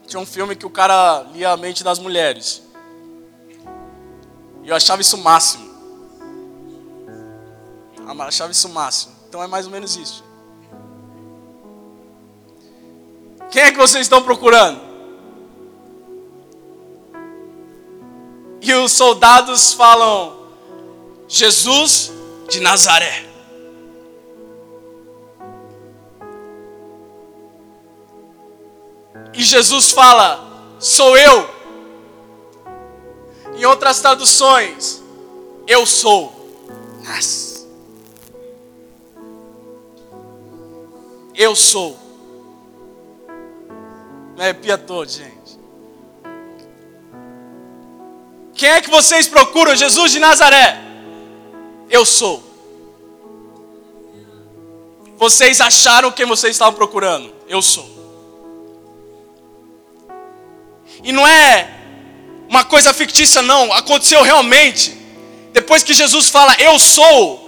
tinha 0.07 0.19
um 0.19 0.25
filme 0.25 0.55
que 0.55 0.65
o 0.65 0.71
cara 0.71 1.21
lia 1.31 1.51
a 1.51 1.55
mente 1.55 1.83
das 1.83 1.99
mulheres. 1.99 2.63
E 4.63 4.69
eu 4.69 4.75
achava 4.75 5.03
isso 5.03 5.15
o 5.17 5.19
máximo. 5.19 5.69
Eu 7.95 8.21
achava 8.23 8.51
isso 8.51 8.67
o 8.67 8.71
máximo. 8.71 9.13
Então 9.29 9.43
é 9.43 9.45
mais 9.45 9.67
ou 9.67 9.71
menos 9.71 9.95
isso. 9.95 10.23
Quem 13.51 13.61
é 13.61 13.71
que 13.71 13.77
vocês 13.77 14.01
estão 14.01 14.23
procurando? 14.23 14.81
E 18.59 18.73
os 18.73 18.93
soldados 18.93 19.73
falam: 19.73 20.39
Jesus 21.27 22.11
de 22.49 22.61
Nazaré. 22.61 23.26
E 29.37 29.43
Jesus 29.43 29.91
fala: 29.91 30.75
Sou 30.79 31.15
eu. 31.15 31.47
Em 33.55 33.65
outras 33.65 34.01
traduções, 34.01 35.01
eu 35.67 35.85
sou. 35.85 36.33
Nossa. 37.05 37.67
Eu 41.35 41.55
sou. 41.55 41.97
Me 44.35 44.41
arrepia 44.41 44.75
todo, 44.77 45.07
gente. 45.07 45.37
Quem 48.55 48.69
é 48.69 48.81
que 48.81 48.89
vocês 48.89 49.27
procuram? 49.27 49.75
Jesus 49.75 50.11
de 50.11 50.19
Nazaré. 50.19 50.81
Eu 51.91 52.03
sou. 52.05 52.43
Vocês 55.15 55.61
acharam 55.61 56.11
quem 56.11 56.25
vocês 56.25 56.55
estavam 56.55 56.73
procurando? 56.73 57.31
Eu 57.47 57.61
sou. 57.61 57.96
E 61.03 61.11
não 61.11 61.25
é 61.27 61.69
uma 62.49 62.63
coisa 62.63 62.93
fictícia, 62.93 63.41
não. 63.41 63.71
Aconteceu 63.73 64.21
realmente. 64.21 64.95
Depois 65.53 65.83
que 65.83 65.93
Jesus 65.93 66.29
fala, 66.29 66.55
Eu 66.59 66.79
sou, 66.79 67.47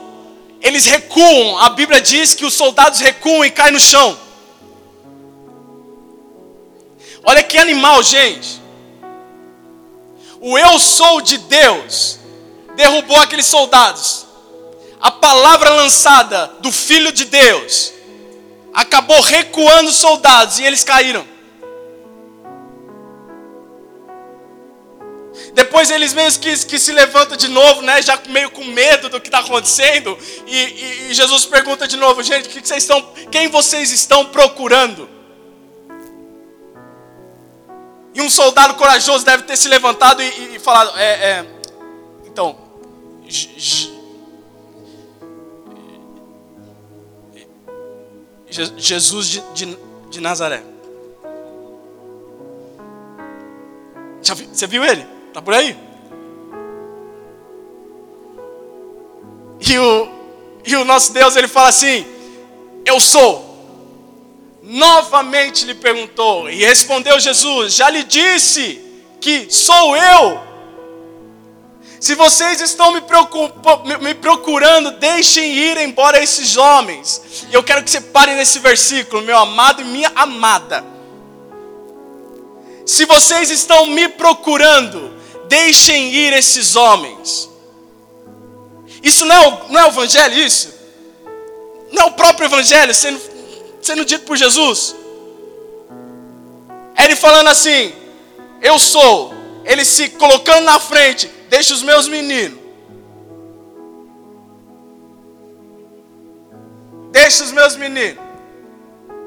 eles 0.62 0.86
recuam. 0.86 1.58
A 1.60 1.70
Bíblia 1.70 2.02
diz 2.02 2.34
que 2.34 2.46
os 2.46 2.54
soldados 2.54 3.00
recuam 3.00 3.46
e 3.46 3.52
caem 3.52 3.74
no 3.74 3.80
chão. 3.80 4.18
Olha 7.24 7.44
que 7.44 7.58
animal, 7.58 8.02
gente. 8.02 8.62
O 10.42 10.58
eu 10.58 10.80
sou 10.80 11.22
de 11.22 11.38
Deus 11.38 12.20
derrubou 12.76 13.18
aqueles 13.18 13.46
soldados. 13.46 14.26
A 15.02 15.12
palavra 15.12 15.70
lançada 15.72 16.52
do 16.60 16.72
Filho 16.72 17.12
de 17.12 17.26
Deus 17.26 17.94
acabou 18.74 19.20
recuando 19.22 19.90
os 19.90 19.98
soldados 19.98 20.60
e 20.60 20.64
eles 20.64 20.84
caíram. 20.84 21.26
Depois 25.54 25.90
eles 25.90 26.14
meio 26.14 26.32
que, 26.40 26.66
que 26.66 26.80
se 26.80 26.92
levantam 26.92 27.36
de 27.36 27.48
novo, 27.48 27.82
né? 27.82 28.02
Já 28.02 28.20
meio 28.28 28.50
com 28.52 28.64
medo 28.64 29.10
do 29.10 29.20
que 29.20 29.28
está 29.28 29.40
acontecendo. 29.40 30.18
E, 30.46 30.56
e, 30.56 31.12
e, 31.12 31.14
Jesus 31.14 31.46
pergunta 31.46 31.88
de 31.88 31.98
novo, 31.98 32.22
gente, 32.24 32.50
que 32.50 32.66
vocês 32.66 32.84
estão, 32.84 33.02
quem 33.32 33.48
vocês 33.48 33.92
estão 33.92 34.26
procurando? 34.26 35.10
E 38.14 38.22
um 38.22 38.30
soldado 38.30 38.76
corajoso 38.76 39.24
deve 39.24 39.44
ter 39.44 39.58
se 39.58 39.68
levantado 39.68 40.22
e, 40.22 40.56
e 40.56 40.60
falado, 40.60 40.98
é, 40.98 41.04
é, 41.06 41.46
então, 42.26 42.58
Jesus 48.50 49.28
de, 49.28 49.42
de, 49.54 49.78
de 50.10 50.22
Nazaré. 50.22 50.64
Você 54.22 54.68
viu 54.68 54.84
ele? 54.84 55.19
Tá 55.40 55.44
por 55.44 55.54
aí? 55.54 55.74
E 59.62 59.80
o, 59.80 60.10
e 60.66 60.76
o 60.76 60.84
nosso 60.84 61.14
Deus, 61.14 61.38
ele 61.38 61.48
fala 61.48 61.70
assim: 61.70 62.06
Eu 62.86 63.00
sou. 63.00 63.48
Novamente 64.62 65.64
lhe 65.64 65.76
perguntou, 65.76 66.50
e 66.50 66.66
respondeu 66.66 67.18
Jesus: 67.22 67.74
Já 67.74 67.90
lhe 67.90 68.04
disse 68.04 68.82
que 69.22 69.50
sou 69.50 69.96
eu. 69.96 70.42
Se 72.02 72.16
vocês 72.16 72.60
estão 72.60 72.92
me, 72.92 73.02
me 74.02 74.14
procurando, 74.16 74.92
deixem 74.92 75.54
ir 75.54 75.78
embora 75.78 76.22
esses 76.22 76.58
homens. 76.58 77.46
E 77.50 77.54
eu 77.54 77.64
quero 77.64 77.82
que 77.82 77.90
você 77.90 78.02
pare 78.02 78.36
nesse 78.36 78.60
versículo, 78.60 79.22
meu 79.22 79.38
amado 79.38 79.82
e 79.82 79.86
minha 79.86 80.12
amada. 80.16 80.84
Se 82.86 83.06
vocês 83.06 83.50
estão 83.50 83.86
me 83.86 84.10
procurando, 84.10 85.18
deixem 85.50 86.14
ir 86.14 86.32
esses 86.34 86.76
homens. 86.76 87.50
Isso 89.02 89.26
não 89.26 89.36
é 89.36 89.48
o, 89.48 89.70
não 89.72 89.80
é 89.80 89.86
o 89.86 89.90
Evangelho, 89.90 90.36
isso? 90.36 90.74
Não 91.92 92.04
é 92.04 92.06
o 92.06 92.12
próprio 92.12 92.46
Evangelho 92.46 92.94
sendo, 92.94 93.20
sendo 93.82 94.06
dito 94.06 94.26
por 94.26 94.38
Jesus? 94.38 94.96
É 96.96 97.06
ele 97.06 97.16
falando 97.16 97.48
assim: 97.48 97.94
Eu 98.62 98.78
sou. 98.78 99.34
Ele 99.66 99.84
se 99.84 100.10
colocando 100.10 100.66
na 100.66 100.80
frente: 100.80 101.30
Deixa 101.50 101.74
os 101.74 101.82
meus 101.82 102.08
meninos. 102.08 102.60
Deixa 107.12 107.44
os 107.44 107.52
meus 107.52 107.76
meninos. 107.76 108.22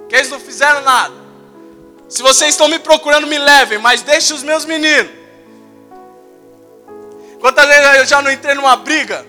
Que 0.08 0.14
eles 0.14 0.30
não 0.30 0.38
fizeram 0.38 0.82
nada. 0.82 1.14
Se 2.08 2.22
vocês 2.22 2.50
estão 2.50 2.68
me 2.68 2.78
procurando, 2.78 3.26
me 3.26 3.38
levem, 3.38 3.78
mas 3.78 4.02
deixe 4.02 4.32
os 4.32 4.42
meus 4.42 4.64
meninos. 4.64 5.21
Quantas 7.42 7.66
vezes 7.66 7.96
eu 7.96 8.06
já 8.06 8.22
não 8.22 8.30
entrei 8.30 8.54
numa 8.54 8.76
briga? 8.76 9.26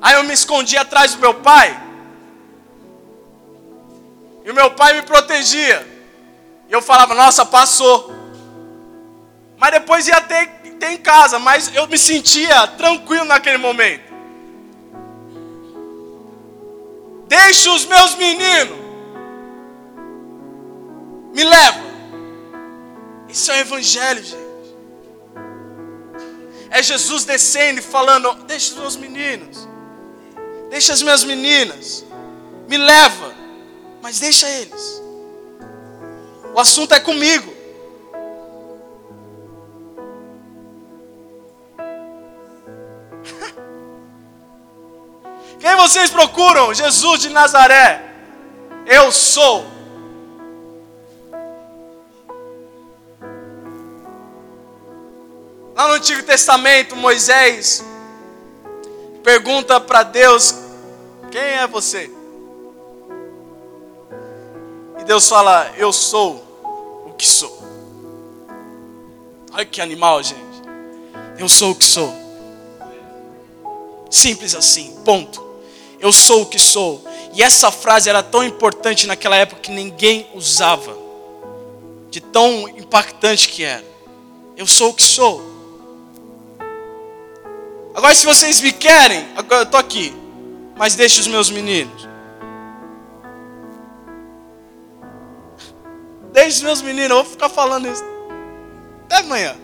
Aí 0.00 0.14
eu 0.14 0.24
me 0.24 0.32
escondi 0.32 0.78
atrás 0.78 1.12
do 1.12 1.20
meu 1.20 1.34
pai. 1.34 1.78
E 4.42 4.50
o 4.50 4.54
meu 4.54 4.70
pai 4.70 4.94
me 4.94 5.02
protegia. 5.02 5.86
E 6.66 6.72
eu 6.72 6.80
falava, 6.80 7.14
nossa, 7.14 7.44
passou. 7.44 8.10
Mas 9.58 9.72
depois 9.72 10.08
ia 10.08 10.22
ter, 10.22 10.46
ter 10.80 10.92
em 10.92 10.96
casa. 10.96 11.38
Mas 11.38 11.70
eu 11.74 11.86
me 11.86 11.98
sentia 11.98 12.66
tranquilo 12.68 13.26
naquele 13.26 13.58
momento. 13.58 14.10
Deixa 17.28 17.70
os 17.72 17.84
meus 17.84 18.14
meninos. 18.14 18.78
Me 21.34 21.44
leva. 21.44 21.80
Isso 23.28 23.52
é 23.52 23.56
o 23.56 23.60
evangelho, 23.60 24.24
gente. 24.24 24.45
É 26.70 26.82
Jesus 26.82 27.24
descendo 27.24 27.80
e 27.80 27.82
falando: 27.82 28.32
Deixa 28.44 28.72
os 28.72 28.78
meus 28.78 28.96
meninos, 28.96 29.68
deixa 30.70 30.92
as 30.92 31.02
minhas 31.02 31.24
meninas, 31.24 32.04
me 32.68 32.76
leva, 32.76 33.34
mas 34.02 34.20
deixa 34.20 34.48
eles. 34.48 35.02
O 36.54 36.60
assunto 36.60 36.94
é 36.94 37.00
comigo. 37.00 37.52
Quem 45.60 45.76
vocês 45.76 46.10
procuram? 46.10 46.72
Jesus 46.72 47.20
de 47.20 47.28
Nazaré. 47.28 48.02
Eu 48.86 49.12
sou. 49.12 49.75
Lá 55.76 55.88
no 55.88 55.92
Antigo 55.92 56.22
Testamento, 56.22 56.96
Moisés 56.96 57.84
pergunta 59.22 59.78
para 59.78 60.02
Deus: 60.04 60.54
Quem 61.30 61.38
é 61.38 61.66
você? 61.66 62.10
E 64.98 65.04
Deus 65.04 65.28
fala: 65.28 65.70
Eu 65.76 65.92
sou 65.92 66.42
o 67.04 67.12
que 67.12 67.26
sou. 67.26 67.62
Olha 69.52 69.66
que 69.66 69.82
animal, 69.82 70.22
gente. 70.22 70.40
Eu 71.38 71.46
sou 71.46 71.72
o 71.72 71.74
que 71.74 71.84
sou. 71.84 72.10
Simples 74.10 74.54
assim, 74.54 74.98
ponto. 75.04 75.44
Eu 76.00 76.10
sou 76.10 76.40
o 76.40 76.46
que 76.46 76.58
sou. 76.58 77.04
E 77.34 77.42
essa 77.42 77.70
frase 77.70 78.08
era 78.08 78.22
tão 78.22 78.42
importante 78.42 79.06
naquela 79.06 79.36
época 79.36 79.60
que 79.60 79.70
ninguém 79.70 80.26
usava. 80.32 80.96
De 82.08 82.18
tão 82.18 82.66
impactante 82.66 83.50
que 83.50 83.62
era. 83.62 83.84
Eu 84.56 84.66
sou 84.66 84.88
o 84.88 84.94
que 84.94 85.02
sou. 85.02 85.55
Agora, 87.96 88.14
se 88.14 88.26
vocês 88.26 88.60
me 88.60 88.72
querem, 88.72 89.26
agora 89.34 89.62
eu 89.62 89.64
estou 89.64 89.80
aqui, 89.80 90.14
mas 90.76 90.94
deixe 90.94 91.18
os 91.18 91.26
meus 91.26 91.50
meninos. 91.50 92.06
Deixe 96.30 96.58
os 96.58 96.62
meus 96.62 96.82
meninos, 96.82 97.10
eu 97.10 97.16
vou 97.16 97.24
ficar 97.24 97.48
falando 97.48 97.88
isso 97.88 98.04
até 99.06 99.16
amanhã. 99.16 99.56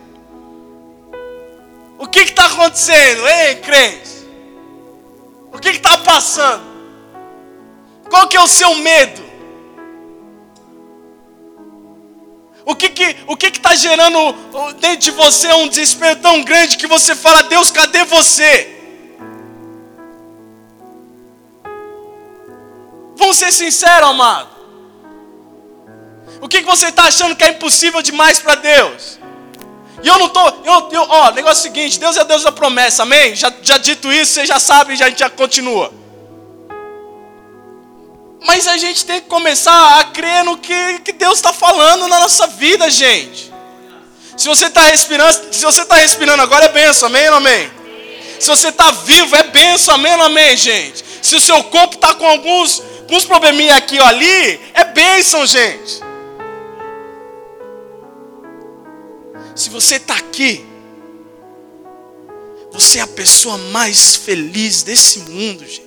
O 1.99 2.07
que 2.07 2.21
está 2.21 2.47
acontecendo, 2.47 3.27
hein, 3.27 3.61
crente? 3.61 4.27
O 5.51 5.59
que 5.59 5.69
está 5.69 5.99
passando? 5.99 6.63
Qual 8.09 8.27
que 8.27 8.35
é 8.35 8.41
o 8.41 8.47
seu 8.47 8.73
medo? 8.75 9.22
O 12.65 12.75
que 12.75 12.89
que 12.89 13.17
o 13.27 13.35
que 13.35 13.47
está 13.47 13.75
gerando 13.75 14.33
dentro 14.79 14.99
de 14.99 15.11
você 15.11 15.51
um 15.53 15.67
desespero 15.67 16.19
tão 16.21 16.43
grande 16.43 16.77
que 16.77 16.87
você 16.87 17.13
fala, 17.15 17.43
Deus, 17.43 17.69
cadê 17.69 18.03
você? 18.05 18.69
Vamos 23.15 23.37
ser 23.37 23.51
sinceros, 23.51 24.09
amado. 24.09 24.49
O 26.41 26.47
que, 26.47 26.59
que 26.59 26.65
você 26.65 26.87
está 26.87 27.03
achando 27.03 27.35
que 27.35 27.43
é 27.43 27.49
impossível 27.49 28.01
demais 28.01 28.39
para 28.39 28.55
Deus? 28.55 29.17
E 30.03 30.07
eu 30.07 30.19
não 30.19 30.25
estou, 30.25 30.61
eu, 30.65 30.89
eu, 30.91 31.05
ó, 31.09 31.31
negócio 31.31 31.65
é 31.65 31.69
o 31.69 31.73
seguinte, 31.73 31.97
Deus 31.97 32.17
é 32.17 32.25
Deus 32.25 32.43
da 32.43 32.51
promessa, 32.51 33.03
amém? 33.03 33.33
Já, 33.33 33.51
já 33.61 33.77
dito 33.77 34.11
isso, 34.11 34.33
você 34.33 34.45
já 34.45 34.59
sabe, 34.59 34.97
já, 34.97 35.05
a 35.05 35.09
gente 35.09 35.19
já 35.19 35.29
continua. 35.29 36.02
Mas 38.43 38.67
a 38.67 38.77
gente 38.77 39.05
tem 39.05 39.21
que 39.21 39.27
começar 39.27 39.99
a 39.99 40.03
crer 40.05 40.43
no 40.43 40.57
que, 40.57 40.99
que 40.99 41.13
Deus 41.13 41.35
está 41.35 41.53
falando 41.53 42.07
na 42.07 42.19
nossa 42.19 42.45
vida, 42.47 42.89
gente. 42.89 43.51
Se 44.35 44.47
você 44.47 44.65
está 44.65 44.81
respirando, 44.81 45.53
se 45.53 45.63
você 45.63 45.81
está 45.81 45.95
respirando 45.95 46.41
agora 46.41 46.65
é 46.65 46.69
benção, 46.69 47.07
amém 47.07 47.29
ou 47.29 47.35
amém? 47.35 47.71
Se 48.39 48.47
você 48.47 48.69
está 48.69 48.91
vivo 48.91 49.35
é 49.35 49.43
benção, 49.43 49.95
amém 49.95 50.13
ou 50.15 50.23
amém, 50.23 50.57
gente? 50.57 51.03
Se 51.21 51.35
o 51.35 51.39
seu 51.39 51.63
corpo 51.65 51.95
está 51.95 52.13
com 52.13 52.27
alguns, 52.27 52.81
alguns 52.99 53.23
probleminha 53.23 53.75
aqui 53.75 53.97
ou 53.99 54.05
ali, 54.05 54.59
é 54.73 54.83
benção, 54.83 55.45
gente. 55.45 56.01
Se 59.55 59.69
você 59.69 59.95
está 59.95 60.15
aqui, 60.15 60.65
você 62.71 62.97
é 62.97 63.01
a 63.01 63.07
pessoa 63.07 63.57
mais 63.57 64.15
feliz 64.15 64.83
desse 64.83 65.19
mundo, 65.19 65.63
gente. 65.65 65.82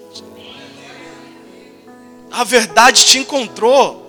A 2.36 2.44
verdade 2.44 3.06
te 3.06 3.18
encontrou. 3.18 4.04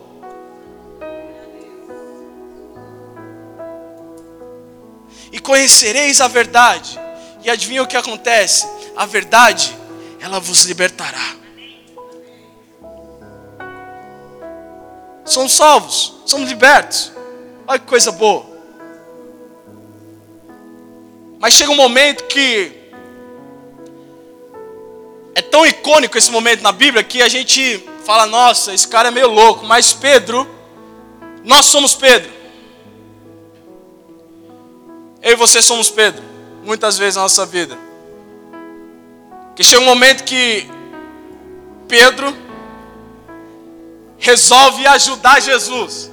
E 5.32 5.40
conhecereis 5.40 6.20
a 6.20 6.28
verdade. 6.28 7.00
E 7.42 7.50
adivinha 7.50 7.82
o 7.82 7.88
que 7.88 7.96
acontece? 7.96 8.68
A 8.98 9.06
verdade, 9.06 9.74
ela 10.20 10.42
vos 10.42 10.66
libertará. 10.66 11.38
Somos 15.24 15.54
salvos, 15.54 16.16
somos 16.26 16.50
libertos. 16.50 17.14
Olha 17.66 17.80
que 17.80 17.86
coisa 17.86 18.12
boa. 18.12 18.46
Mas 21.40 21.54
chega 21.54 21.72
um 21.72 21.76
momento 21.76 22.26
que 22.26 22.74
é 25.34 25.42
tão 25.42 25.66
icônico 25.66 26.18
esse 26.18 26.30
momento 26.30 26.62
na 26.62 26.74
Bíblia 26.74 27.06
que 27.06 27.22
a 27.22 27.30
gente 27.30 27.87
fala, 28.08 28.26
nossa, 28.26 28.74
esse 28.74 28.88
cara 28.88 29.10
é 29.10 29.12
meio 29.12 29.28
louco, 29.28 29.66
mas 29.66 29.92
Pedro, 29.92 30.48
nós 31.44 31.66
somos 31.66 31.94
Pedro. 31.94 32.32
Eu 35.22 35.34
e 35.34 35.36
você 35.36 35.62
somos 35.62 35.90
Pedro, 35.90 36.24
muitas 36.64 36.98
vezes 36.98 37.18
na 37.18 37.24
nossa 37.24 37.46
vida. 37.46 37.78
Que 39.58 39.62
chega 39.62 39.82
um 39.82 39.86
momento 39.86 40.24
que 40.24 40.70
Pedro 41.90 42.34
resolve 44.18 44.88
ajudar 44.88 45.42
Jesus. 45.42 46.10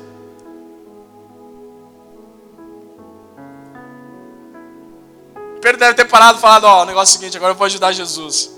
Pedro 5.63 5.79
deve 5.79 5.95
ter 5.95 6.07
parado 6.07 6.39
e 6.39 6.41
falado: 6.41 6.65
Ó, 6.65 6.81
oh, 6.81 6.83
o 6.83 6.87
negócio 6.87 7.15
é 7.15 7.17
o 7.17 7.21
seguinte, 7.21 7.37
agora 7.37 7.53
eu 7.53 7.57
vou 7.57 7.67
ajudar 7.67 7.93
Jesus. 7.93 8.51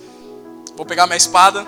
Vou 0.75 0.87
pegar 0.87 1.07
minha 1.07 1.19
espada. 1.19 1.67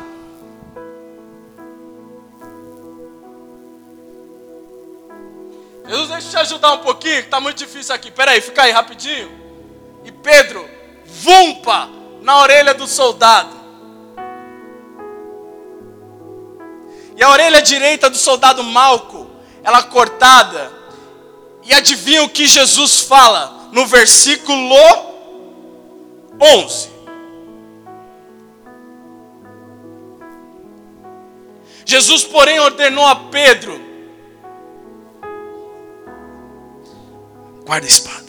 Jesus, 5.89 6.09
deixa 6.09 6.27
eu 6.27 6.31
te 6.31 6.37
ajudar 6.37 6.73
um 6.73 6.79
pouquinho, 6.79 7.15
que 7.15 7.29
está 7.29 7.41
muito 7.41 7.57
difícil 7.57 7.95
aqui. 7.95 8.11
Pera 8.11 8.33
aí, 8.33 8.43
fica 8.43 8.63
aí 8.63 8.71
rapidinho. 8.71 9.33
E 10.05 10.13
Pedro, 10.13 10.69
vumpa 11.07 11.89
na 12.21 12.43
orelha 12.43 12.75
do 12.75 12.87
soldado. 12.87 13.57
E 17.17 17.23
a 17.23 17.31
orelha 17.31 17.63
direita 17.63 18.11
do 18.11 18.19
soldado 18.19 18.63
Malco, 18.63 19.31
ela 19.65 19.83
cortada. 19.83 20.71
E 21.65 21.73
adivinha 21.73 22.23
o 22.23 22.29
que 22.29 22.47
Jesus 22.47 23.01
fala 23.01 23.71
no 23.73 23.87
versículo 23.87 24.77
11. 26.39 26.91
Jesus, 31.87 32.25
porém, 32.25 32.61
ordenou 32.61 33.07
a 33.07 33.17
Pedro: 33.17 33.88
guarda 37.69 37.87
a 37.87 37.91
espada. 37.91 38.25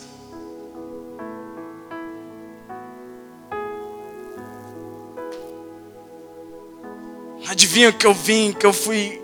Adivinha 7.47 7.93
que 7.93 8.06
eu 8.06 8.13
vim, 8.13 8.52
que 8.52 8.65
eu 8.65 8.73
fui 8.73 9.21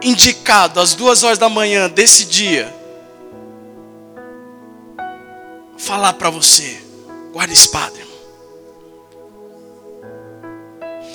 indicado 0.00 0.78
às 0.78 0.94
duas 0.94 1.24
horas 1.24 1.38
da 1.38 1.48
manhã 1.48 1.90
desse 1.90 2.24
dia 2.24 2.72
falar 5.76 6.12
para 6.12 6.30
você, 6.30 6.80
guarda 7.32 7.52
a 7.52 7.54
espada, 7.54 7.98
irmão. 7.98 8.16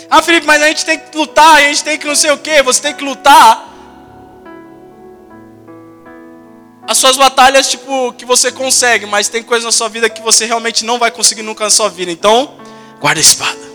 Ah, 0.09 0.21
Felipe, 0.21 0.45
mas 0.45 0.61
a 0.61 0.67
gente 0.67 0.83
tem 0.83 0.99
que 0.99 1.17
lutar, 1.17 1.55
a 1.55 1.61
gente 1.61 1.81
tem 1.81 1.97
que 1.97 2.05
não 2.05 2.15
sei 2.15 2.31
o 2.31 2.37
que, 2.37 2.61
você 2.61 2.81
tem 2.81 2.93
que 2.93 3.05
lutar. 3.05 3.64
As 6.87 6.97
suas 6.97 7.17
batalhas, 7.17 7.69
tipo, 7.69 8.13
que 8.13 8.25
você 8.25 8.51
consegue, 8.51 9.05
mas 9.05 9.27
tem 9.27 9.41
coisas 9.41 9.65
na 9.65 9.71
sua 9.71 9.89
vida 9.89 10.09
que 10.09 10.21
você 10.21 10.45
realmente 10.45 10.85
não 10.85 10.99
vai 10.99 11.09
conseguir 11.09 11.41
nunca 11.41 11.63
na 11.63 11.69
sua 11.69 11.89
vida. 11.89 12.11
Então, 12.11 12.55
guarda 12.99 13.19
a 13.19 13.21
espada. 13.21 13.65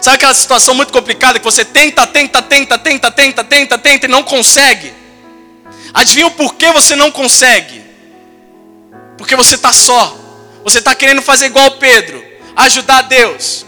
Sabe 0.00 0.16
aquela 0.16 0.34
situação 0.34 0.74
muito 0.74 0.92
complicada 0.92 1.38
que 1.38 1.44
você 1.44 1.64
tenta, 1.64 2.06
tenta, 2.06 2.42
tenta, 2.42 2.78
tenta, 2.78 3.10
tenta, 3.10 3.44
tenta, 3.44 3.78
tenta 3.78 4.06
e 4.06 4.08
não 4.08 4.22
consegue? 4.22 4.92
Adivinha 5.92 6.26
o 6.26 6.30
porquê 6.30 6.72
você 6.72 6.96
não 6.96 7.10
consegue? 7.10 7.84
Porque 9.16 9.36
você 9.36 9.54
está 9.54 9.72
só. 9.72 10.16
Você 10.64 10.78
está 10.78 10.94
querendo 10.94 11.22
fazer 11.22 11.46
igual 11.46 11.72
Pedro, 11.72 12.22
ajudar 12.56 13.02
Deus. 13.02 13.66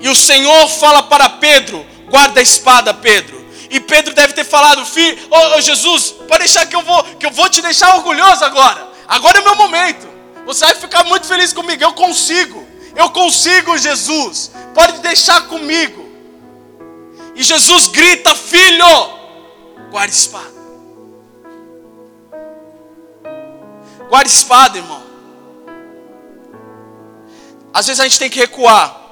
E 0.00 0.08
o 0.08 0.14
Senhor 0.14 0.68
fala 0.68 1.02
para 1.04 1.28
Pedro: 1.28 1.84
guarda 2.10 2.40
a 2.40 2.42
espada, 2.42 2.92
Pedro. 2.92 3.45
E 3.70 3.80
Pedro 3.80 4.14
deve 4.14 4.32
ter 4.32 4.44
falado: 4.44 4.84
Filho, 4.86 5.18
oh, 5.30 5.56
oh, 5.56 5.60
Jesus, 5.60 6.14
pode 6.28 6.40
deixar 6.40 6.66
que 6.66 6.76
eu 6.76 6.82
vou, 6.82 7.02
que 7.04 7.26
eu 7.26 7.30
vou 7.30 7.48
te 7.48 7.60
deixar 7.60 7.96
orgulhoso 7.96 8.44
agora. 8.44 8.88
Agora 9.08 9.38
é 9.38 9.40
o 9.40 9.44
meu 9.44 9.56
momento. 9.56 10.06
Você 10.44 10.64
vai 10.64 10.74
ficar 10.74 11.04
muito 11.04 11.26
feliz 11.26 11.52
comigo. 11.52 11.82
Eu 11.82 11.92
consigo. 11.92 12.66
Eu 12.94 13.10
consigo, 13.10 13.76
Jesus. 13.76 14.50
Pode 14.74 15.00
deixar 15.00 15.46
comigo. 15.48 16.06
E 17.34 17.42
Jesus 17.42 17.88
grita: 17.88 18.34
Filho, 18.34 18.86
guarda 19.90 20.12
espada. 20.12 20.56
Guarda 24.08 24.28
espada, 24.28 24.78
irmão. 24.78 25.02
Às 27.74 27.86
vezes 27.86 28.00
a 28.00 28.04
gente 28.04 28.18
tem 28.18 28.30
que 28.30 28.38
recuar. 28.38 29.05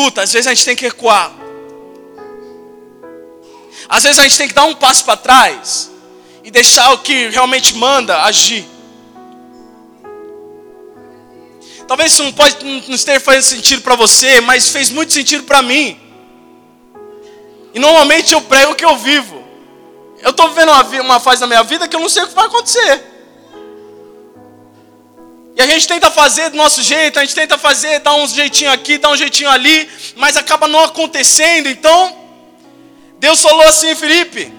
Escuta, 0.00 0.22
às 0.22 0.32
vezes 0.32 0.46
a 0.46 0.54
gente 0.54 0.64
tem 0.64 0.74
que 0.74 0.84
recuar. 0.84 1.30
Às 3.86 4.02
vezes 4.02 4.18
a 4.18 4.22
gente 4.22 4.38
tem 4.38 4.48
que 4.48 4.54
dar 4.54 4.64
um 4.64 4.74
passo 4.74 5.04
para 5.04 5.14
trás 5.14 5.90
e 6.42 6.50
deixar 6.50 6.90
o 6.92 6.98
que 6.98 7.28
realmente 7.28 7.76
manda 7.76 8.22
agir. 8.22 8.66
Talvez 11.86 12.12
isso 12.12 12.22
não 12.22 12.32
pode 12.32 12.64
não 12.64 12.94
esteja 12.94 13.20
fazendo 13.20 13.42
sentido 13.42 13.82
para 13.82 13.94
você, 13.94 14.40
mas 14.40 14.70
fez 14.70 14.88
muito 14.88 15.12
sentido 15.12 15.44
para 15.44 15.60
mim. 15.60 16.00
E 17.74 17.78
normalmente 17.78 18.32
eu 18.32 18.40
prego 18.40 18.72
o 18.72 18.74
que 18.74 18.84
eu 18.86 18.96
vivo. 18.96 19.44
Eu 20.22 20.30
estou 20.30 20.48
vivendo 20.48 20.70
uma, 20.70 20.82
uma 21.02 21.20
fase 21.20 21.42
da 21.42 21.46
minha 21.46 21.62
vida 21.62 21.86
que 21.86 21.94
eu 21.94 22.00
não 22.00 22.08
sei 22.08 22.22
o 22.22 22.28
que 22.28 22.34
vai 22.34 22.46
acontecer. 22.46 23.04
E 25.60 25.62
a 25.62 25.66
gente 25.66 25.86
tenta 25.86 26.10
fazer 26.10 26.48
do 26.48 26.56
nosso 26.56 26.82
jeito, 26.82 27.18
a 27.18 27.22
gente 27.22 27.34
tenta 27.34 27.58
fazer, 27.58 27.98
dar 27.98 28.14
um 28.14 28.26
jeitinho 28.26 28.72
aqui, 28.72 28.96
dar 28.96 29.10
um 29.10 29.16
jeitinho 29.16 29.50
ali, 29.50 29.90
mas 30.16 30.34
acaba 30.34 30.66
não 30.66 30.82
acontecendo. 30.84 31.68
Então, 31.68 32.16
Deus 33.18 33.42
falou 33.42 33.60
assim, 33.64 33.94
Felipe: 33.94 34.50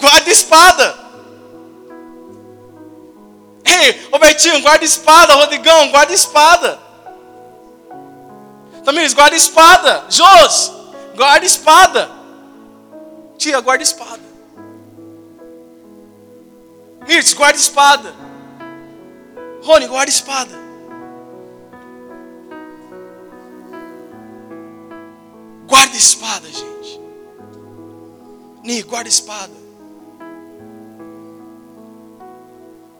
guarda 0.00 0.30
espada. 0.30 0.98
Ei, 3.66 4.08
Robertinho, 4.10 4.62
guarda 4.62 4.82
espada. 4.82 5.34
Rodrigão, 5.34 5.90
guarda 5.90 6.14
espada. 6.14 6.80
Tamires, 8.82 9.12
guarda 9.12 9.36
espada. 9.36 10.06
Jos, 10.08 10.72
guarda 11.14 11.44
espada. 11.44 12.10
Tia, 13.36 13.60
guarda 13.60 13.82
espada. 13.82 14.22
Mirtz, 17.06 17.34
guarda 17.34 17.58
espada. 17.58 18.31
Rony, 19.62 19.86
guarda 19.86 20.10
a 20.10 20.14
espada. 20.14 20.58
Guarda 25.68 25.94
a 25.94 25.96
espada, 25.96 26.48
gente. 26.48 27.00
Ni, 28.64 28.82
guarda 28.82 29.08
a 29.08 29.10
espada. 29.10 29.52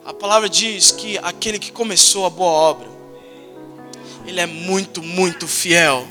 A 0.04 0.14
palavra 0.14 0.48
diz 0.48 0.92
que 0.92 1.18
aquele 1.18 1.58
que 1.58 1.72
começou 1.72 2.26
a 2.26 2.30
boa 2.30 2.50
obra, 2.50 2.88
ele 4.24 4.40
é 4.40 4.46
muito, 4.46 5.02
muito 5.02 5.48
fiel 5.48 6.06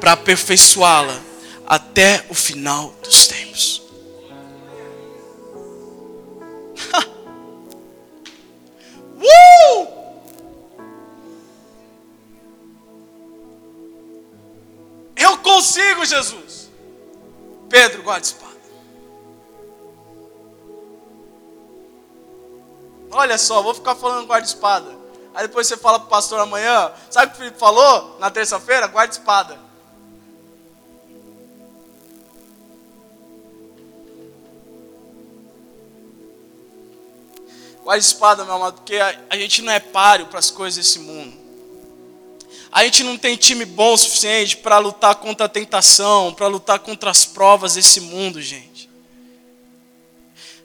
para 0.00 0.12
aperfeiçoá-la 0.12 1.20
até 1.66 2.24
o 2.30 2.34
final 2.34 2.94
dos 3.02 3.26
tempos. 3.26 3.82
consigo, 15.58 16.04
Jesus. 16.04 16.70
Pedro, 17.68 18.02
guarda 18.02 18.24
espada. 18.24 18.48
Olha 23.10 23.38
só, 23.38 23.62
vou 23.62 23.74
ficar 23.74 23.96
falando 23.96 24.26
guarda 24.26 24.46
espada. 24.46 24.96
Aí 25.34 25.46
depois 25.46 25.66
você 25.66 25.76
fala 25.76 25.98
para 25.98 26.06
o 26.06 26.10
pastor 26.10 26.40
amanhã. 26.40 26.92
Sabe 27.10 27.26
o 27.26 27.30
que 27.30 27.36
o 27.36 27.38
Felipe 27.38 27.58
falou 27.58 28.16
na 28.18 28.30
terça-feira? 28.30 28.86
Guarda 28.86 29.12
espada. 29.12 29.68
com 37.84 37.92
a 37.92 37.96
espada, 37.96 38.44
meu 38.44 38.52
amado, 38.52 38.74
porque 38.74 38.96
a, 38.96 39.18
a 39.30 39.36
gente 39.38 39.62
não 39.62 39.72
é 39.72 39.80
páreo 39.80 40.26
para 40.26 40.38
as 40.38 40.50
coisas 40.50 40.76
desse 40.76 40.98
mundo. 40.98 41.47
A 42.70 42.84
gente 42.84 43.02
não 43.02 43.16
tem 43.16 43.36
time 43.36 43.64
bom 43.64 43.94
o 43.94 43.98
suficiente 43.98 44.56
para 44.56 44.78
lutar 44.78 45.14
contra 45.16 45.46
a 45.46 45.48
tentação, 45.48 46.34
para 46.34 46.46
lutar 46.46 46.78
contra 46.78 47.10
as 47.10 47.24
provas 47.24 47.74
desse 47.74 48.00
mundo, 48.00 48.42
gente. 48.42 48.90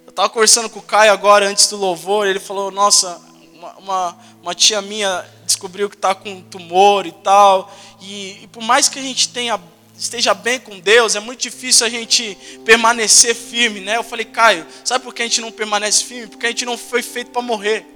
Eu 0.05 0.09
estava 0.09 0.29
conversando 0.29 0.69
com 0.69 0.79
o 0.79 0.83
Caio 0.83 1.13
agora, 1.13 1.47
antes 1.47 1.67
do 1.67 1.77
louvor, 1.77 2.27
ele 2.27 2.39
falou: 2.39 2.69
Nossa, 2.69 3.21
uma, 3.53 3.73
uma, 3.77 4.17
uma 4.41 4.55
tia 4.55 4.81
minha 4.81 5.25
descobriu 5.45 5.89
que 5.89 5.95
está 5.95 6.13
com 6.13 6.41
tumor 6.41 7.05
e 7.05 7.11
tal. 7.11 7.73
E, 8.01 8.43
e 8.43 8.47
por 8.51 8.61
mais 8.61 8.89
que 8.89 8.99
a 8.99 9.01
gente 9.01 9.29
tenha 9.29 9.59
esteja 9.97 10.33
bem 10.33 10.59
com 10.59 10.79
Deus, 10.79 11.15
é 11.15 11.19
muito 11.19 11.41
difícil 11.41 11.85
a 11.85 11.89
gente 11.89 12.37
permanecer 12.65 13.33
firme, 13.33 13.79
né? 13.79 13.95
Eu 13.95 14.03
falei, 14.03 14.25
Caio, 14.25 14.65
sabe 14.83 15.03
por 15.03 15.13
que 15.13 15.21
a 15.21 15.25
gente 15.25 15.39
não 15.39 15.51
permanece 15.51 16.03
firme? 16.03 16.27
Porque 16.27 16.45
a 16.45 16.49
gente 16.49 16.65
não 16.65 16.77
foi 16.77 17.01
feito 17.01 17.31
para 17.31 17.41
morrer. 17.41 17.92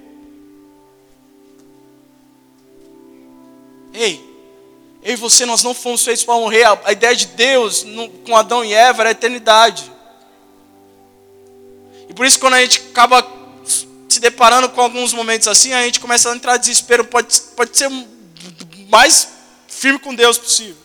Ei, 3.98 4.24
Eu 5.02 5.14
e 5.14 5.16
você, 5.16 5.44
nós 5.44 5.64
não 5.64 5.74
fomos 5.74 6.04
feitos 6.04 6.22
para 6.22 6.34
morrer. 6.34 6.64
A, 6.84 6.92
ideia 6.92 7.16
de 7.16 7.26
Deus 7.26 7.82
no, 7.82 8.08
com 8.08 8.36
Adão 8.36 8.64
e 8.64 8.72
Eva 8.72 9.02
era 9.02 9.08
a 9.08 9.12
eternidade. 9.12 9.90
E 12.08 12.14
por 12.14 12.24
isso, 12.24 12.38
quando 12.38 12.54
a 12.54 12.60
gente 12.60 12.80
acaba 12.90 13.26
se 14.08 14.20
deparando 14.20 14.68
com 14.68 14.80
alguns 14.80 15.12
momentos 15.12 15.48
assim, 15.48 15.72
a 15.72 15.82
gente 15.82 15.98
começa 15.98 16.30
a 16.30 16.36
entrar 16.36 16.56
em 16.56 16.60
desespero. 16.60 17.04
Pode, 17.04 17.40
pode 17.56 17.76
ser 17.76 17.90
mais 18.88 19.30
firme 19.66 19.98
com 19.98 20.14
Deus 20.14 20.38
possível. 20.38 20.76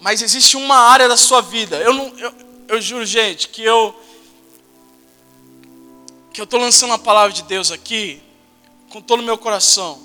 Mas 0.00 0.22
existe 0.22 0.56
uma 0.56 0.76
área 0.76 1.08
da 1.08 1.16
sua 1.16 1.42
vida. 1.42 1.76
Eu, 1.76 1.92
não, 1.92 2.18
eu, 2.18 2.32
eu 2.68 2.80
juro, 2.80 3.04
gente, 3.04 3.48
que 3.48 3.62
eu 3.62 3.94
que 6.32 6.40
eu 6.40 6.44
estou 6.44 6.58
lançando 6.58 6.94
a 6.94 6.98
palavra 6.98 7.32
de 7.32 7.42
Deus 7.42 7.70
aqui 7.70 8.20
com 8.90 9.00
todo 9.00 9.20
o 9.20 9.22
meu 9.22 9.38
coração. 9.38 10.00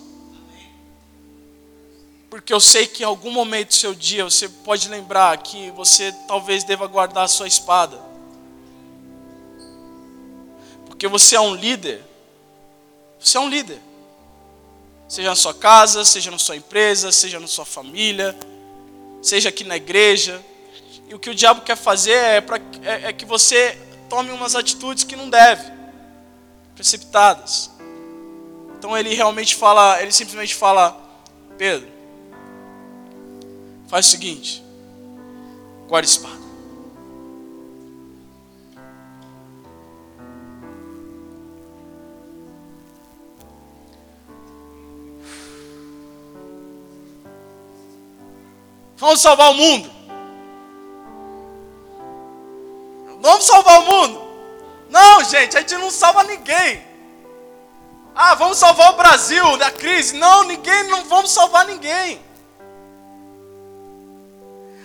Porque 2.29 2.53
eu 2.53 2.59
sei 2.59 2.85
que 2.85 3.01
em 3.01 3.05
algum 3.05 3.31
momento 3.31 3.69
do 3.69 3.73
seu 3.73 3.95
dia 3.95 4.23
você 4.23 4.47
pode 4.47 4.87
lembrar 4.87 5.37
que 5.39 5.71
você 5.71 6.13
talvez 6.27 6.63
deva 6.63 6.85
guardar 6.85 7.23
a 7.23 7.27
sua 7.27 7.47
espada. 7.47 7.99
Porque 10.85 11.07
você 11.07 11.35
é 11.35 11.41
um 11.41 11.55
líder. 11.55 12.03
Você 13.19 13.37
é 13.37 13.39
um 13.39 13.49
líder. 13.49 13.81
Seja 15.07 15.29
na 15.29 15.35
sua 15.35 15.55
casa, 15.55 16.05
seja 16.05 16.29
na 16.29 16.37
sua 16.37 16.55
empresa, 16.55 17.11
seja 17.11 17.39
na 17.39 17.47
sua 17.47 17.65
família, 17.65 18.37
seja 19.23 19.49
aqui 19.49 19.63
na 19.63 19.75
igreja. 19.75 20.39
E 21.07 21.15
o 21.15 21.19
que 21.19 21.31
o 21.31 21.35
diabo 21.35 21.61
quer 21.61 21.75
fazer 21.75 22.11
é, 22.11 22.41
pra, 22.41 22.57
é, 22.83 23.07
é 23.07 23.13
que 23.13 23.25
você 23.25 23.75
tome 24.07 24.29
umas 24.29 24.55
atitudes 24.55 25.03
que 25.03 25.15
não 25.15 25.27
deve, 25.27 25.71
precipitadas. 26.75 27.71
Então 28.79 28.97
ele 28.97 29.13
realmente 29.13 29.57
fala, 29.57 30.01
ele 30.01 30.09
simplesmente 30.09 30.55
fala, 30.55 30.97
Pedro, 31.57 31.85
faz 33.89 34.07
o 34.07 34.09
seguinte, 34.09 34.63
guarda 35.85 36.07
a 36.07 36.09
espada. 36.09 36.39
Vamos 48.95 49.19
salvar 49.19 49.51
o 49.51 49.55
mundo. 49.55 49.91
Vamos 53.21 53.45
salvar 53.45 53.81
o 53.81 53.85
mundo. 53.85 54.21
Não, 54.89 55.21
gente, 55.25 55.57
a 55.57 55.59
gente 55.59 55.75
não 55.75 55.91
salva 55.91 56.23
ninguém. 56.23 56.88
Ah, 58.15 58.35
vamos 58.35 58.57
salvar 58.57 58.91
o 58.91 58.97
Brasil 58.97 59.57
da 59.57 59.71
crise. 59.71 60.17
Não, 60.17 60.43
ninguém, 60.43 60.83
não 60.89 61.05
vamos 61.05 61.31
salvar 61.31 61.65
ninguém. 61.65 62.21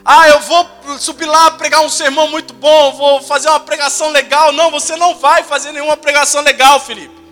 Ah, 0.05 0.29
eu 0.29 0.41
vou 0.41 0.69
subir 0.99 1.25
lá 1.25 1.53
pregar 1.53 1.81
um 1.81 1.89
sermão 1.89 2.29
muito 2.29 2.53
bom, 2.53 2.93
vou 2.93 3.23
fazer 3.23 3.49
uma 3.49 3.61
pregação 3.61 4.11
legal. 4.11 4.53
Não, 4.53 4.71
você 4.71 4.97
não 4.97 5.17
vai 5.17 5.43
fazer 5.43 5.73
nenhuma 5.73 5.97
pregação 5.97 6.43
legal, 6.43 6.79
Felipe. 6.79 7.25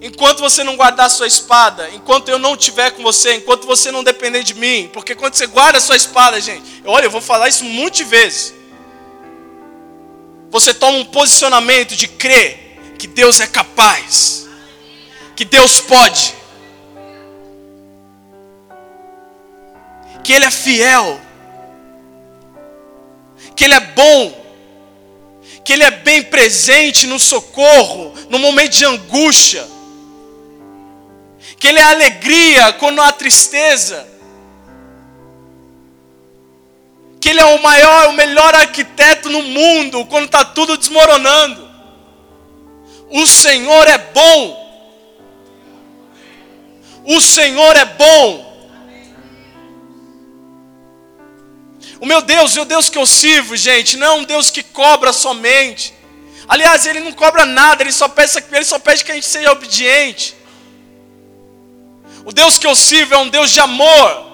Enquanto 0.00 0.40
você 0.40 0.62
não 0.62 0.76
guardar 0.76 1.10
sua 1.10 1.26
espada, 1.26 1.88
enquanto 1.90 2.28
eu 2.28 2.38
não 2.38 2.54
estiver 2.54 2.90
com 2.90 3.02
você, 3.02 3.36
enquanto 3.36 3.66
você 3.66 3.90
não 3.90 4.04
depender 4.04 4.42
de 4.44 4.54
mim, 4.54 4.90
porque 4.92 5.14
quando 5.14 5.34
você 5.34 5.46
guarda 5.46 5.80
sua 5.80 5.96
espada, 5.96 6.40
gente, 6.40 6.82
olha, 6.84 7.06
eu 7.06 7.10
vou 7.10 7.22
falar 7.22 7.48
isso 7.48 7.64
muitas 7.64 8.06
vezes. 8.06 8.54
Você 10.50 10.72
toma 10.72 10.98
um 10.98 11.04
posicionamento 11.06 11.96
de 11.96 12.06
crer 12.06 12.63
que 13.04 13.08
Deus 13.08 13.38
é 13.38 13.46
capaz, 13.46 14.48
que 15.36 15.44
Deus 15.44 15.78
pode, 15.78 16.34
que 20.22 20.32
Ele 20.32 20.46
é 20.46 20.50
fiel, 20.50 21.20
que 23.54 23.64
Ele 23.64 23.74
é 23.74 23.80
bom, 23.80 24.46
que 25.62 25.74
Ele 25.74 25.82
é 25.82 25.90
bem 25.90 26.22
presente 26.22 27.06
no 27.06 27.18
socorro, 27.18 28.14
no 28.30 28.38
momento 28.38 28.72
de 28.72 28.86
angústia 28.86 29.68
que 31.58 31.68
Ele 31.68 31.78
é 31.78 31.82
alegria 31.82 32.72
quando 32.72 33.02
há 33.02 33.12
tristeza, 33.12 34.08
que 37.20 37.28
Ele 37.28 37.40
é 37.40 37.44
o 37.44 37.62
maior, 37.62 38.08
o 38.08 38.12
melhor 38.14 38.54
arquiteto 38.54 39.28
no 39.28 39.42
mundo 39.42 40.06
quando 40.06 40.24
está 40.24 40.42
tudo 40.42 40.78
desmoronando. 40.78 41.63
O 43.14 43.28
Senhor 43.28 43.86
é 43.86 43.96
bom. 43.96 44.38
O 47.04 47.20
Senhor 47.20 47.76
é 47.76 47.84
bom. 47.84 48.26
O 52.00 52.06
meu 52.06 52.20
Deus, 52.20 52.56
o 52.56 52.64
Deus 52.64 52.88
que 52.88 52.98
eu 52.98 53.06
sirvo, 53.06 53.56
gente, 53.56 53.96
não 53.96 54.06
é 54.08 54.12
um 54.14 54.24
Deus 54.24 54.50
que 54.50 54.64
cobra 54.64 55.12
somente. 55.12 55.94
Aliás, 56.48 56.86
ele 56.86 56.98
não 56.98 57.12
cobra 57.12 57.44
nada, 57.44 57.84
ele 57.84 57.92
só 57.92 58.08
pede, 58.08 58.32
ele 58.50 58.64
só 58.64 58.80
pede 58.80 59.04
que 59.04 59.12
a 59.12 59.14
gente 59.14 59.28
seja 59.28 59.52
obediente. 59.52 60.34
O 62.24 62.32
Deus 62.32 62.58
que 62.58 62.66
eu 62.66 62.74
sirvo 62.74 63.14
é 63.14 63.18
um 63.18 63.28
Deus 63.28 63.52
de 63.52 63.60
amor. 63.60 64.32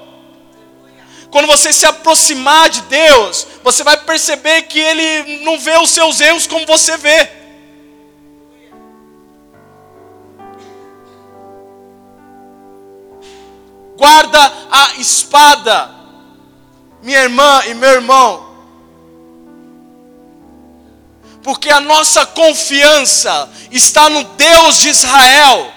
Quando 1.30 1.46
você 1.46 1.70
se 1.70 1.84
aproximar 1.84 2.70
de 2.70 2.80
Deus, 2.82 3.46
você 3.62 3.84
vai 3.84 3.98
perceber 3.98 4.62
que 4.62 4.80
Ele 4.80 5.44
não 5.44 5.58
vê 5.58 5.76
os 5.76 5.90
seus 5.90 6.18
erros 6.18 6.46
como 6.46 6.64
você 6.64 6.96
vê. 6.96 7.39
Guarda 14.00 14.52
a 14.70 14.94
espada, 14.96 15.90
minha 17.02 17.18
irmã 17.18 17.62
e 17.66 17.74
meu 17.74 17.90
irmão, 17.90 18.48
porque 21.42 21.68
a 21.68 21.80
nossa 21.80 22.24
confiança 22.24 23.50
está 23.70 24.08
no 24.08 24.24
Deus 24.24 24.78
de 24.78 24.88
Israel. 24.88 25.70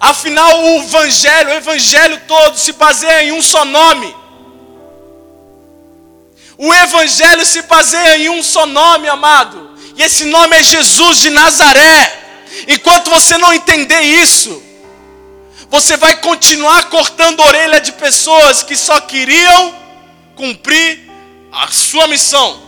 Afinal, 0.00 0.60
o 0.60 0.82
evangelho, 0.82 1.50
o 1.50 1.54
evangelho 1.54 2.20
todo 2.26 2.58
se 2.58 2.72
baseia 2.72 3.22
em 3.22 3.30
um 3.30 3.40
só 3.40 3.64
nome. 3.64 4.12
O 6.56 6.74
evangelho 6.74 7.46
se 7.46 7.62
baseia 7.62 8.18
em 8.18 8.28
um 8.28 8.42
só 8.42 8.66
nome, 8.66 9.08
amado. 9.08 9.70
E 9.94 10.02
esse 10.02 10.24
nome 10.24 10.56
é 10.56 10.64
Jesus 10.64 11.20
de 11.20 11.30
Nazaré. 11.30 12.42
Enquanto 12.66 13.08
você 13.08 13.38
não 13.38 13.54
entender 13.54 14.00
isso, 14.00 14.66
você 15.68 15.96
vai 15.96 16.20
continuar 16.20 16.88
cortando 16.88 17.40
a 17.40 17.46
orelha 17.46 17.80
de 17.80 17.92
pessoas 17.92 18.62
que 18.62 18.76
só 18.76 19.00
queriam 19.00 19.74
cumprir 20.34 21.10
a 21.52 21.68
sua 21.68 22.06
missão. 22.06 22.60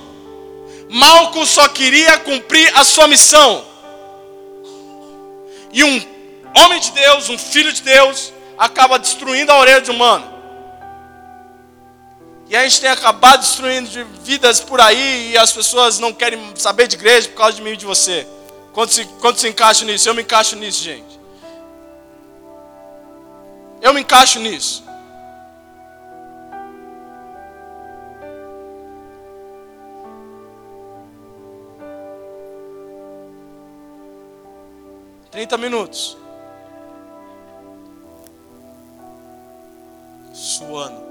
Malco 0.91 1.47
só 1.47 1.69
queria 1.69 2.19
cumprir 2.19 2.71
a 2.77 2.85
sua 2.85 3.07
missão. 3.09 3.65
E 5.73 5.85
um 5.85 6.05
homem 6.57 6.81
de 6.81 6.91
Deus, 6.91 7.29
um 7.29 7.39
filho 7.39 7.73
de 7.73 7.83
Deus, 7.83 8.33
acaba 8.59 8.99
destruindo 8.99 9.53
a 9.53 9.59
orelha 9.59 9.81
de 9.81 9.91
humano. 9.91 10.29
E 12.49 12.57
a 12.57 12.65
gente 12.65 12.81
tem 12.81 12.91
acabado 12.91 13.41
destruindo 13.41 13.89
de 13.89 14.03
vidas 14.25 14.59
por 14.59 14.81
aí 14.81 15.31
e 15.31 15.39
as 15.39 15.53
pessoas 15.53 16.01
não 16.01 16.13
querem 16.13 16.53
saber 16.57 16.89
de 16.89 16.97
igreja 16.97 17.29
por 17.29 17.37
causa 17.37 17.57
de 17.57 17.63
mim 17.63 17.71
e 17.71 17.77
de 17.77 17.87
você. 17.87 18.27
Quanto 18.73 18.93
se, 18.93 19.05
quanto 19.21 19.41
se 19.41 19.49
encaixa 19.49 19.85
nisso? 19.85 20.09
Eu 20.09 20.15
me 20.15 20.23
encaixo 20.23 20.57
nisso, 20.57 20.83
gente. 20.83 21.20
Eu 23.81 23.95
me 23.95 24.01
encaixo 24.01 24.39
nisso. 24.39 24.85
Trinta 35.31 35.57
minutos. 35.57 36.21
suando. 40.61 41.11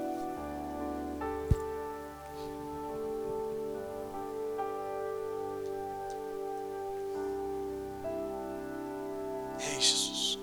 Ei, 9.60 9.80
Jesus. 9.80 10.39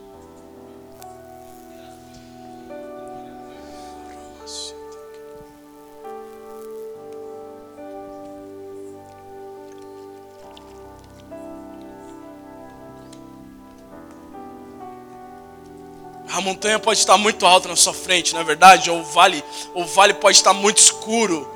A 16.36 16.40
montanha 16.42 16.78
pode 16.78 16.98
estar 16.98 17.16
muito 17.16 17.46
alta 17.46 17.66
na 17.66 17.76
sua 17.76 17.94
frente, 17.94 18.34
não 18.34 18.42
é 18.42 18.44
verdade? 18.44 18.90
Ou 18.90 19.00
o 19.00 19.04
vale, 19.04 19.42
ou 19.72 19.84
o 19.84 19.86
vale 19.86 20.12
pode 20.12 20.36
estar 20.36 20.52
muito 20.52 20.76
escuro 20.76 21.50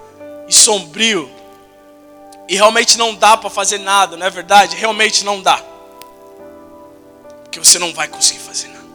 e 0.48 0.54
sombrio. 0.54 1.30
E 2.48 2.56
realmente 2.56 2.96
não 2.96 3.14
dá 3.14 3.36
para 3.36 3.50
fazer 3.50 3.76
nada, 3.76 4.16
não 4.16 4.26
é 4.26 4.30
verdade? 4.30 4.74
Realmente 4.76 5.22
não 5.22 5.42
dá. 5.42 5.62
Porque 7.42 7.58
você 7.58 7.78
não 7.78 7.92
vai 7.92 8.08
conseguir 8.08 8.38
fazer 8.38 8.68
nada. 8.68 8.86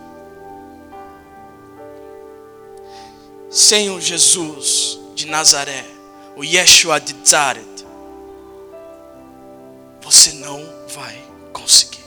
Sem 3.51 3.91
o 3.91 4.01
Jesus 4.01 4.99
de 5.13 5.27
Nazaré, 5.27 5.85
o 6.35 6.43
Yeshua 6.43 6.99
de 6.99 7.15
Zaret, 7.23 7.85
você 10.01 10.31
não 10.31 10.67
vai 10.95 11.15
conseguir. 11.53 12.04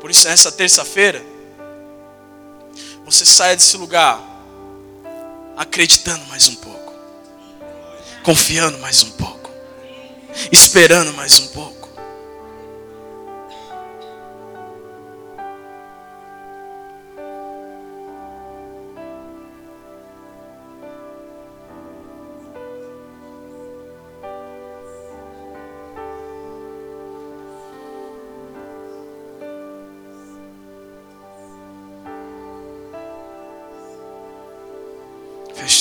Por 0.00 0.10
isso, 0.10 0.28
nessa 0.28 0.52
terça-feira, 0.52 1.22
você 3.04 3.24
saia 3.24 3.56
desse 3.56 3.76
lugar 3.76 4.20
acreditando 5.56 6.24
mais 6.26 6.48
um 6.48 6.54
pouco, 6.56 6.92
confiando 8.22 8.78
mais 8.78 9.02
um 9.02 9.10
pouco, 9.12 9.50
esperando 10.52 11.12
mais 11.14 11.38
um 11.38 11.46
pouco. 11.48 11.75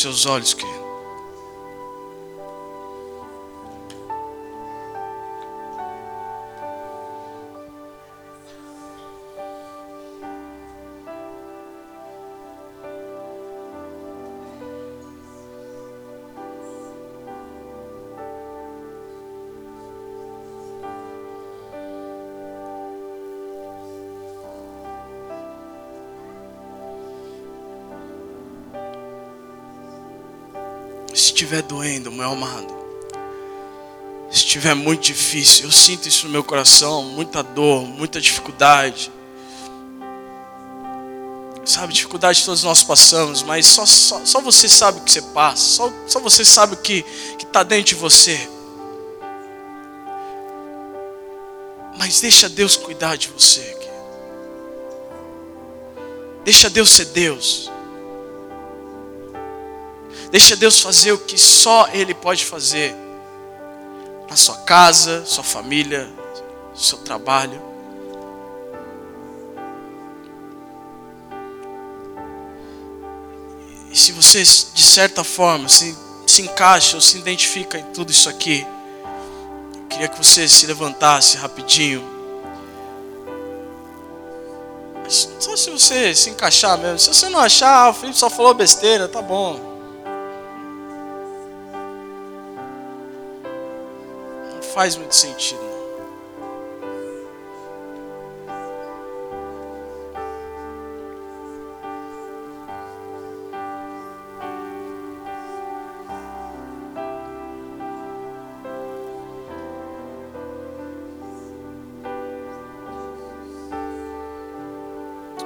Seus 0.06 0.28
olhos, 0.28 0.53
querido. 0.53 0.75
Se 31.16 31.28
estiver 31.28 31.61
doendo, 31.61 32.11
meu 32.11 32.30
amado, 32.30 32.76
se 34.30 34.39
estiver 34.39 34.76
muito 34.76 35.03
difícil, 35.03 35.63
eu 35.63 35.72
sinto 35.72 36.09
isso 36.09 36.26
no 36.26 36.32
meu 36.34 36.43
coração, 36.43 37.03
muita 37.03 37.41
dor, 37.41 37.86
muita 37.86 38.20
dificuldade. 38.20 39.09
Sabe, 41.63 41.93
dificuldade 41.93 42.43
todos 42.43 42.63
nós 42.63 42.84
passamos, 42.84 43.43
mas 43.43 43.66
só, 43.66 43.86
só, 43.86 44.26
só 44.26 44.41
você 44.41 44.68
sabe 44.68 44.99
o 44.99 45.03
que 45.03 45.11
você 45.11 45.22
passa, 45.22 45.63
só, 45.63 45.93
só 46.05 46.20
você 46.20 46.43
sabe 46.43 46.74
o 46.74 46.78
que 46.78 47.05
está 47.39 47.63
dentro 47.63 47.86
de 47.86 47.95
você. 47.95 48.49
Mas 51.97 52.20
deixa 52.20 52.49
Deus 52.49 52.76
cuidar 52.76 53.16
de 53.16 53.30
você. 53.30 53.74
Deixa 56.43 56.70
Deus 56.70 56.89
ser 56.89 57.05
Deus. 57.05 57.72
Deixa 60.36 60.54
Deus 60.58 60.82
fazer 60.82 61.14
o 61.14 61.18
que 61.18 61.38
só 61.38 61.88
Ele 61.94 62.14
pode 62.14 62.44
fazer 62.44 62.94
na 64.30 64.36
sua 64.36 64.58
casa, 64.58 65.24
sua 65.26 65.46
família, 65.46 66.10
seu 66.76 66.98
trabalho. 66.98 67.62
E 73.90 73.96
se 73.98 74.12
você, 74.12 74.44
de 74.44 74.84
certa 74.84 75.24
forma, 75.24 75.70
se, 75.70 75.98
se 76.28 76.42
encaixa 76.42 76.98
ou 76.98 77.02
se 77.02 77.18
identifica 77.18 77.78
em 77.78 77.86
tudo 77.94 78.12
isso 78.12 78.28
aqui, 78.28 78.68
eu 79.74 79.88
queria 79.88 80.10
que 80.10 80.18
você 80.18 80.50
se 80.50 80.68
levantasse 80.68 81.38
rapidinho. 81.38 82.04
Só 85.08 85.56
se 85.56 85.70
você 85.70 86.14
se 86.14 86.30
encaixar 86.30 86.78
mesmo. 86.78 87.00
Se 87.00 87.08
você 87.08 87.30
não 87.30 87.40
achar, 87.40 87.90
o 87.90 87.94
Felipe 87.94 88.20
só 88.20 88.30
falou 88.30 88.54
besteira, 88.54 89.08
tá 89.08 89.22
bom. 89.22 89.75
Faz 94.76 94.98
muito 94.98 95.16
sentido. 95.16 95.62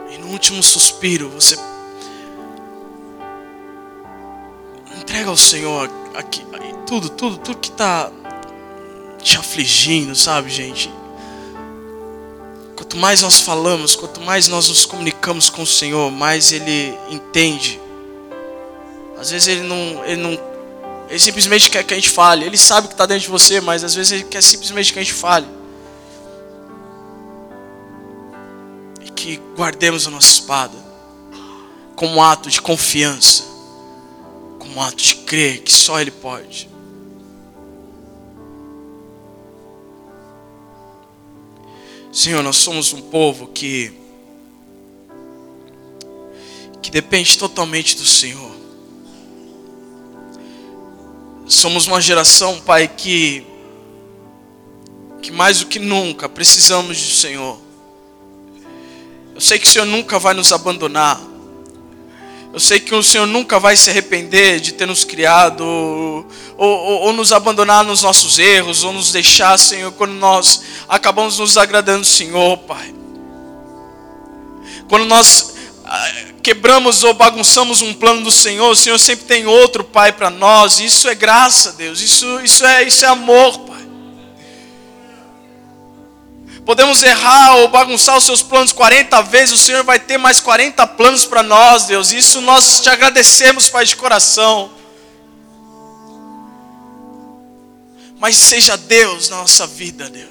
E 0.10 0.18
no 0.18 0.30
último 0.30 0.64
suspiro, 0.64 1.30
você 1.30 1.56
entrega 5.00 5.30
ao 5.30 5.38
Senhor 5.38 5.88
aqui, 6.16 6.44
tudo, 6.88 7.12
tudo, 7.12 7.38
tudo 7.38 7.60
que 7.60 7.70
está 7.70 8.12
te 9.22 9.38
afligindo, 9.38 10.16
sabe, 10.16 10.50
gente? 10.50 10.92
Quanto 12.76 12.98
mais 12.98 13.22
nós 13.22 13.40
falamos, 13.42 13.96
quanto 13.96 14.22
mais 14.22 14.48
nós 14.48 14.68
nos 14.70 14.86
comunicamos 14.86 15.50
com 15.50 15.62
o 15.62 15.68
Senhor, 15.68 16.10
mais 16.10 16.52
Ele 16.52 16.98
entende. 17.10 17.80
Às 19.20 19.30
vezes 19.30 19.48
Ele 19.48 19.62
não, 19.62 20.06
Ele 20.06 20.22
não, 20.22 20.40
Ele 21.10 21.20
simplesmente 21.20 21.70
quer 21.70 21.84
que 21.84 21.94
a 21.94 21.98
gente 21.98 22.10
fale. 22.10 22.46
Ele 22.46 22.58
sabe 22.58 22.88
que 22.88 22.94
está 22.94 23.06
dentro 23.06 23.24
de 23.24 23.30
você, 23.30 23.62
mas 23.62 23.84
às 23.84 23.94
vezes 23.94 24.14
Ele 24.14 24.24
quer 24.24 24.42
simplesmente 24.42 24.94
que 24.94 25.00
a 25.00 25.04
gente 25.04 25.14
fale. 25.14 25.46
E 29.02 29.10
que 29.12 29.40
guardemos 29.56 30.08
a 30.08 30.10
nossa 30.10 30.28
espada 30.28 30.90
como 31.96 32.24
ato 32.24 32.50
de 32.50 32.62
confiança, 32.62 33.44
como 34.58 34.82
ato 34.82 34.96
de 34.96 35.16
crer 35.16 35.62
que 35.64 35.74
só 35.74 36.00
Ele 36.00 36.12
pode. 36.12 36.70
Senhor, 42.20 42.44
nós 42.44 42.58
somos 42.58 42.92
um 42.92 43.00
povo 43.00 43.48
que 43.48 43.94
que 46.82 46.92
depende 46.92 47.38
totalmente 47.38 47.96
do 47.96 48.06
Senhor. 48.06 48.52
Somos 51.48 51.88
uma 51.88 52.02
geração, 52.02 52.60
Pai, 52.60 52.90
que 52.90 53.48
que 55.22 55.32
mais 55.32 55.60
do 55.60 55.68
que 55.68 55.80
nunca 55.80 56.28
precisamos 56.28 57.02
do 57.02 57.14
Senhor. 57.14 57.58
Eu 59.34 59.40
sei 59.40 59.58
que 59.58 59.66
o 59.66 59.70
Senhor 59.70 59.86
nunca 59.86 60.20
vai 60.20 60.34
nos 60.34 60.52
abandonar. 60.52 61.22
Eu 62.52 62.60
sei 62.60 62.82
que 62.82 62.94
o 62.94 63.02
Senhor 63.02 63.28
nunca 63.28 63.62
vai 63.62 63.78
se 63.78 63.90
arrepender 63.90 64.60
de 64.60 64.74
ter 64.74 64.86
nos 64.86 65.06
criado, 65.06 66.26
ou, 66.60 66.68
ou, 66.68 67.02
ou, 67.04 67.14
nos 67.14 67.32
abandonar 67.32 67.86
nos 67.86 68.04
nossos 68.04 68.38
erros, 68.38 68.84
ou 68.84 68.92
nos 68.92 69.14
deixar, 69.14 69.58
Senhor, 69.58 69.94
quando 69.94 70.12
nós 70.12 70.62
acabamos 70.90 71.40
nos 71.40 71.58
agradando, 71.58 72.04
Senhor, 72.04 72.58
Pai. 72.58 72.94
Quando 74.90 75.06
nós 75.06 75.54
ah, 75.86 76.12
quebramos 76.44 77.02
ou 77.02 77.14
bagunçamos 77.14 77.82
um 77.82 77.94
plano 77.94 78.24
do 78.24 78.32
Senhor, 78.32 78.70
o 78.70 78.76
Senhor 78.76 79.00
sempre 79.00 79.24
tem 79.24 79.48
outro, 79.48 79.86
Pai, 79.86 80.12
para 80.12 80.30
nós. 80.30 80.82
Isso 80.82 81.08
é 81.08 81.16
graça, 81.16 81.72
Deus. 81.72 82.02
Isso, 82.02 82.42
isso, 82.42 82.66
é, 82.66 82.84
isso 82.84 83.06
é 83.06 83.08
amor, 83.08 83.60
Pai. 83.60 83.88
Podemos 86.66 87.02
errar 87.02 87.56
ou 87.56 87.70
bagunçar 87.70 88.18
os 88.18 88.26
seus 88.26 88.44
planos 88.44 88.74
40 88.74 89.22
vezes, 89.22 89.62
o 89.62 89.64
Senhor 89.64 89.86
vai 89.86 89.98
ter 89.98 90.18
mais 90.18 90.42
40 90.42 90.86
planos 90.88 91.26
para 91.26 91.42
nós, 91.42 91.86
Deus. 91.86 92.12
Isso 92.12 92.42
nós 92.42 92.82
te 92.82 92.90
agradecemos, 92.90 93.70
Pai, 93.70 93.86
de 93.86 93.96
coração. 93.96 94.78
Mas 98.20 98.36
seja 98.36 98.76
Deus 98.76 99.30
na 99.30 99.38
nossa 99.38 99.66
vida, 99.66 100.10
Deus. 100.10 100.30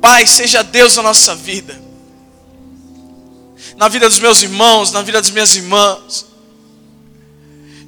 Pai, 0.00 0.26
seja 0.26 0.62
Deus 0.62 0.96
na 0.96 1.02
nossa 1.02 1.34
vida. 1.34 1.82
Na 3.76 3.88
vida 3.88 4.08
dos 4.08 4.20
meus 4.20 4.42
irmãos, 4.42 4.92
na 4.92 5.02
vida 5.02 5.20
das 5.20 5.30
minhas 5.30 5.56
irmãs. 5.56 6.26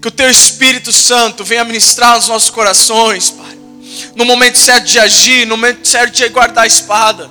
Que 0.03 0.09
o 0.09 0.11
Teu 0.11 0.29
Espírito 0.29 0.93
Santo 0.93 1.45
venha 1.45 1.65
ministrar 1.65 2.17
nos 2.17 2.29
nossos 2.29 2.51
corações, 2.51 3.31
Pai 3.31 3.57
no 4.15 4.25
momento 4.25 4.59
certo 4.59 4.87
de 4.87 4.99
agir, 4.99 5.47
no 5.47 5.57
momento 5.57 5.87
certo 5.87 6.15
de 6.15 6.29
guardar 6.29 6.65
a 6.65 6.67
espada. 6.67 7.31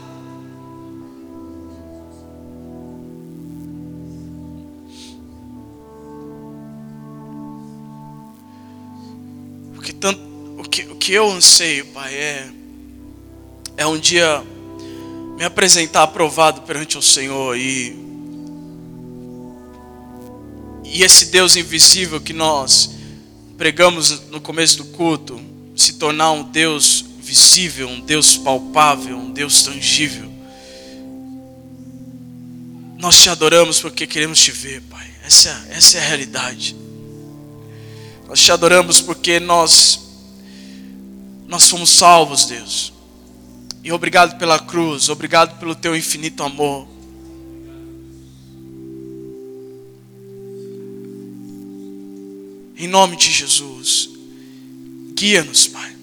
O 9.77 9.81
que, 9.81 9.93
tanto, 9.93 10.19
que, 10.75 10.81
o 10.91 10.95
que 10.95 11.13
eu 11.13 11.31
anseio, 11.31 11.85
Pai, 11.87 12.13
é 12.13 12.49
é 13.77 13.85
um 13.87 13.97
dia 13.97 14.43
me 15.37 15.45
apresentar 15.45 16.03
aprovado 16.03 16.63
perante 16.63 16.97
o 16.97 17.01
Senhor 17.01 17.57
e 17.57 17.95
e 20.83 21.01
esse 21.01 21.27
Deus 21.27 21.55
invisível 21.55 22.19
que 22.19 22.33
nós 22.33 22.91
pregamos 23.57 24.27
no 24.29 24.41
começo 24.41 24.77
do 24.77 24.85
culto 24.85 25.39
se 25.75 25.93
tornar 25.93 26.31
um 26.31 26.43
Deus 26.43 27.05
visível, 27.19 27.87
um 27.87 28.01
Deus 28.01 28.37
palpável, 28.37 29.17
um 29.17 29.31
Deus 29.31 29.63
tangível. 29.63 30.29
Nós 32.97 33.21
te 33.21 33.29
adoramos 33.29 33.79
porque 33.79 34.05
queremos 34.05 34.39
te 34.39 34.51
ver, 34.51 34.81
Pai. 34.83 35.07
Essa, 35.25 35.67
essa 35.69 35.97
é 35.97 36.01
a 36.01 36.07
realidade. 36.07 36.75
Nós 38.27 38.39
te 38.39 38.51
adoramos 38.51 39.01
porque 39.01 39.39
nós 39.39 40.04
nós 41.47 41.69
fomos 41.69 41.89
salvos, 41.89 42.45
Deus. 42.45 42.93
E 43.83 43.91
obrigado 43.91 44.37
pela 44.37 44.57
cruz, 44.59 45.09
obrigado 45.09 45.59
pelo 45.59 45.75
teu 45.75 45.95
infinito 45.95 46.43
amor. 46.43 46.87
Em 52.77 52.87
nome 52.87 53.15
de 53.15 53.31
Jesus, 53.31 54.09
guia-nos, 55.13 55.67
Pai. 55.67 55.95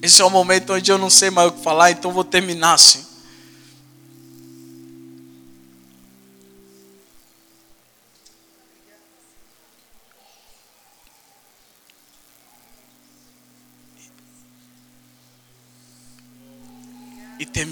Esse 0.00 0.20
é 0.20 0.24
o 0.24 0.30
momento 0.30 0.72
onde 0.72 0.90
eu 0.90 0.98
não 0.98 1.10
sei 1.10 1.30
mais 1.30 1.48
o 1.48 1.52
que 1.52 1.62
falar, 1.62 1.90
então 1.90 2.12
vou 2.12 2.24
terminar 2.24 2.74
assim. 2.74 3.11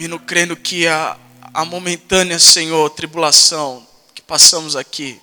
Termino 0.00 0.18
crendo 0.18 0.56
que 0.56 0.86
a, 0.86 1.14
a 1.52 1.62
momentânea, 1.62 2.38
Senhor, 2.38 2.88
tribulação 2.88 3.86
que 4.14 4.22
passamos 4.22 4.74
aqui 4.74 5.20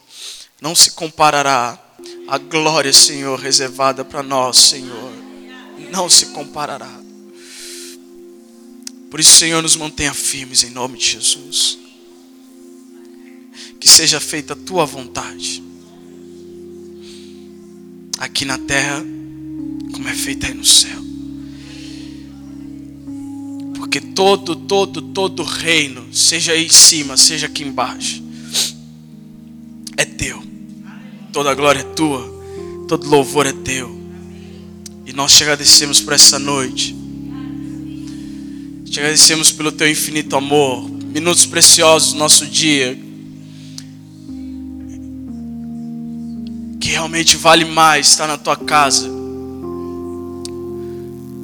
não 0.62 0.76
se 0.76 0.92
comparará 0.92 1.82
à 2.28 2.38
glória, 2.38 2.94
Senhor, 2.94 3.40
reservada 3.40 4.06
para 4.06 4.22
nós, 4.22 4.56
Senhor. 4.56 5.12
Não 5.90 6.08
se 6.08 6.28
comparará. 6.28 6.92
Por 9.10 9.20
isso, 9.20 9.40
Senhor, 9.40 9.64
nos 9.64 9.76
mantenha 9.76 10.14
firmes 10.14 10.64
em 10.64 10.70
nome 10.70 11.00
de 11.00 11.06
Jesus. 11.06 11.80
Que 13.80 13.90
seja 13.90 14.20
feita 14.20 14.54
a 14.54 14.56
tua 14.56 14.86
vontade. 14.86 15.64
Aqui 18.20 18.46
na 18.46 18.60
terra, 18.60 19.04
como 19.92 20.08
é 20.08 20.14
feita 20.14 20.46
aí 20.46 20.54
no 20.54 20.66
céu. 20.66 21.07
Porque 23.88 24.02
todo, 24.02 24.54
todo, 24.54 25.02
todo 25.02 25.44
reino, 25.44 26.14
seja 26.14 26.52
aí 26.52 26.66
em 26.66 26.70
cima, 26.70 27.16
seja 27.16 27.46
aqui 27.46 27.64
embaixo, 27.64 28.22
é 29.96 30.04
teu. 30.04 30.44
Toda 31.32 31.56
glória 31.56 31.80
é 31.80 31.84
tua, 31.84 32.22
todo 32.86 33.10
louvor 33.10 33.48
é 33.48 33.54
teu. 33.54 33.98
E 35.06 35.14
nós 35.14 35.38
te 35.38 35.44
agradecemos 35.44 36.02
por 36.02 36.12
essa 36.12 36.38
noite. 36.38 36.94
Te 38.86 39.00
agradecemos 39.00 39.54
pelo 39.54 39.72
teu 39.72 39.90
infinito 39.90 40.36
amor, 40.36 40.90
minutos 40.90 41.46
preciosos 41.46 42.12
do 42.12 42.20
nosso 42.20 42.46
dia. 42.46 43.00
Que 46.78 46.90
realmente 46.90 47.38
vale 47.38 47.64
mais 47.64 48.10
estar 48.10 48.28
na 48.28 48.38
tua 48.38 48.58
casa 48.58 49.16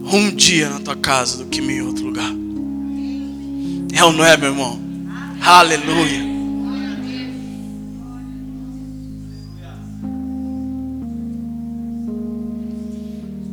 um 0.03 0.29
dia 0.31 0.69
na 0.69 0.79
tua 0.79 0.95
casa 0.95 1.37
do 1.37 1.45
que 1.45 1.61
em 1.61 1.81
outro 1.81 2.05
lugar. 2.05 2.31
É 3.93 4.03
ou 4.03 4.11
não 4.11 4.25
é, 4.25 4.35
meu 4.35 4.49
irmão? 4.49 4.79
Aleluia. 5.41 6.32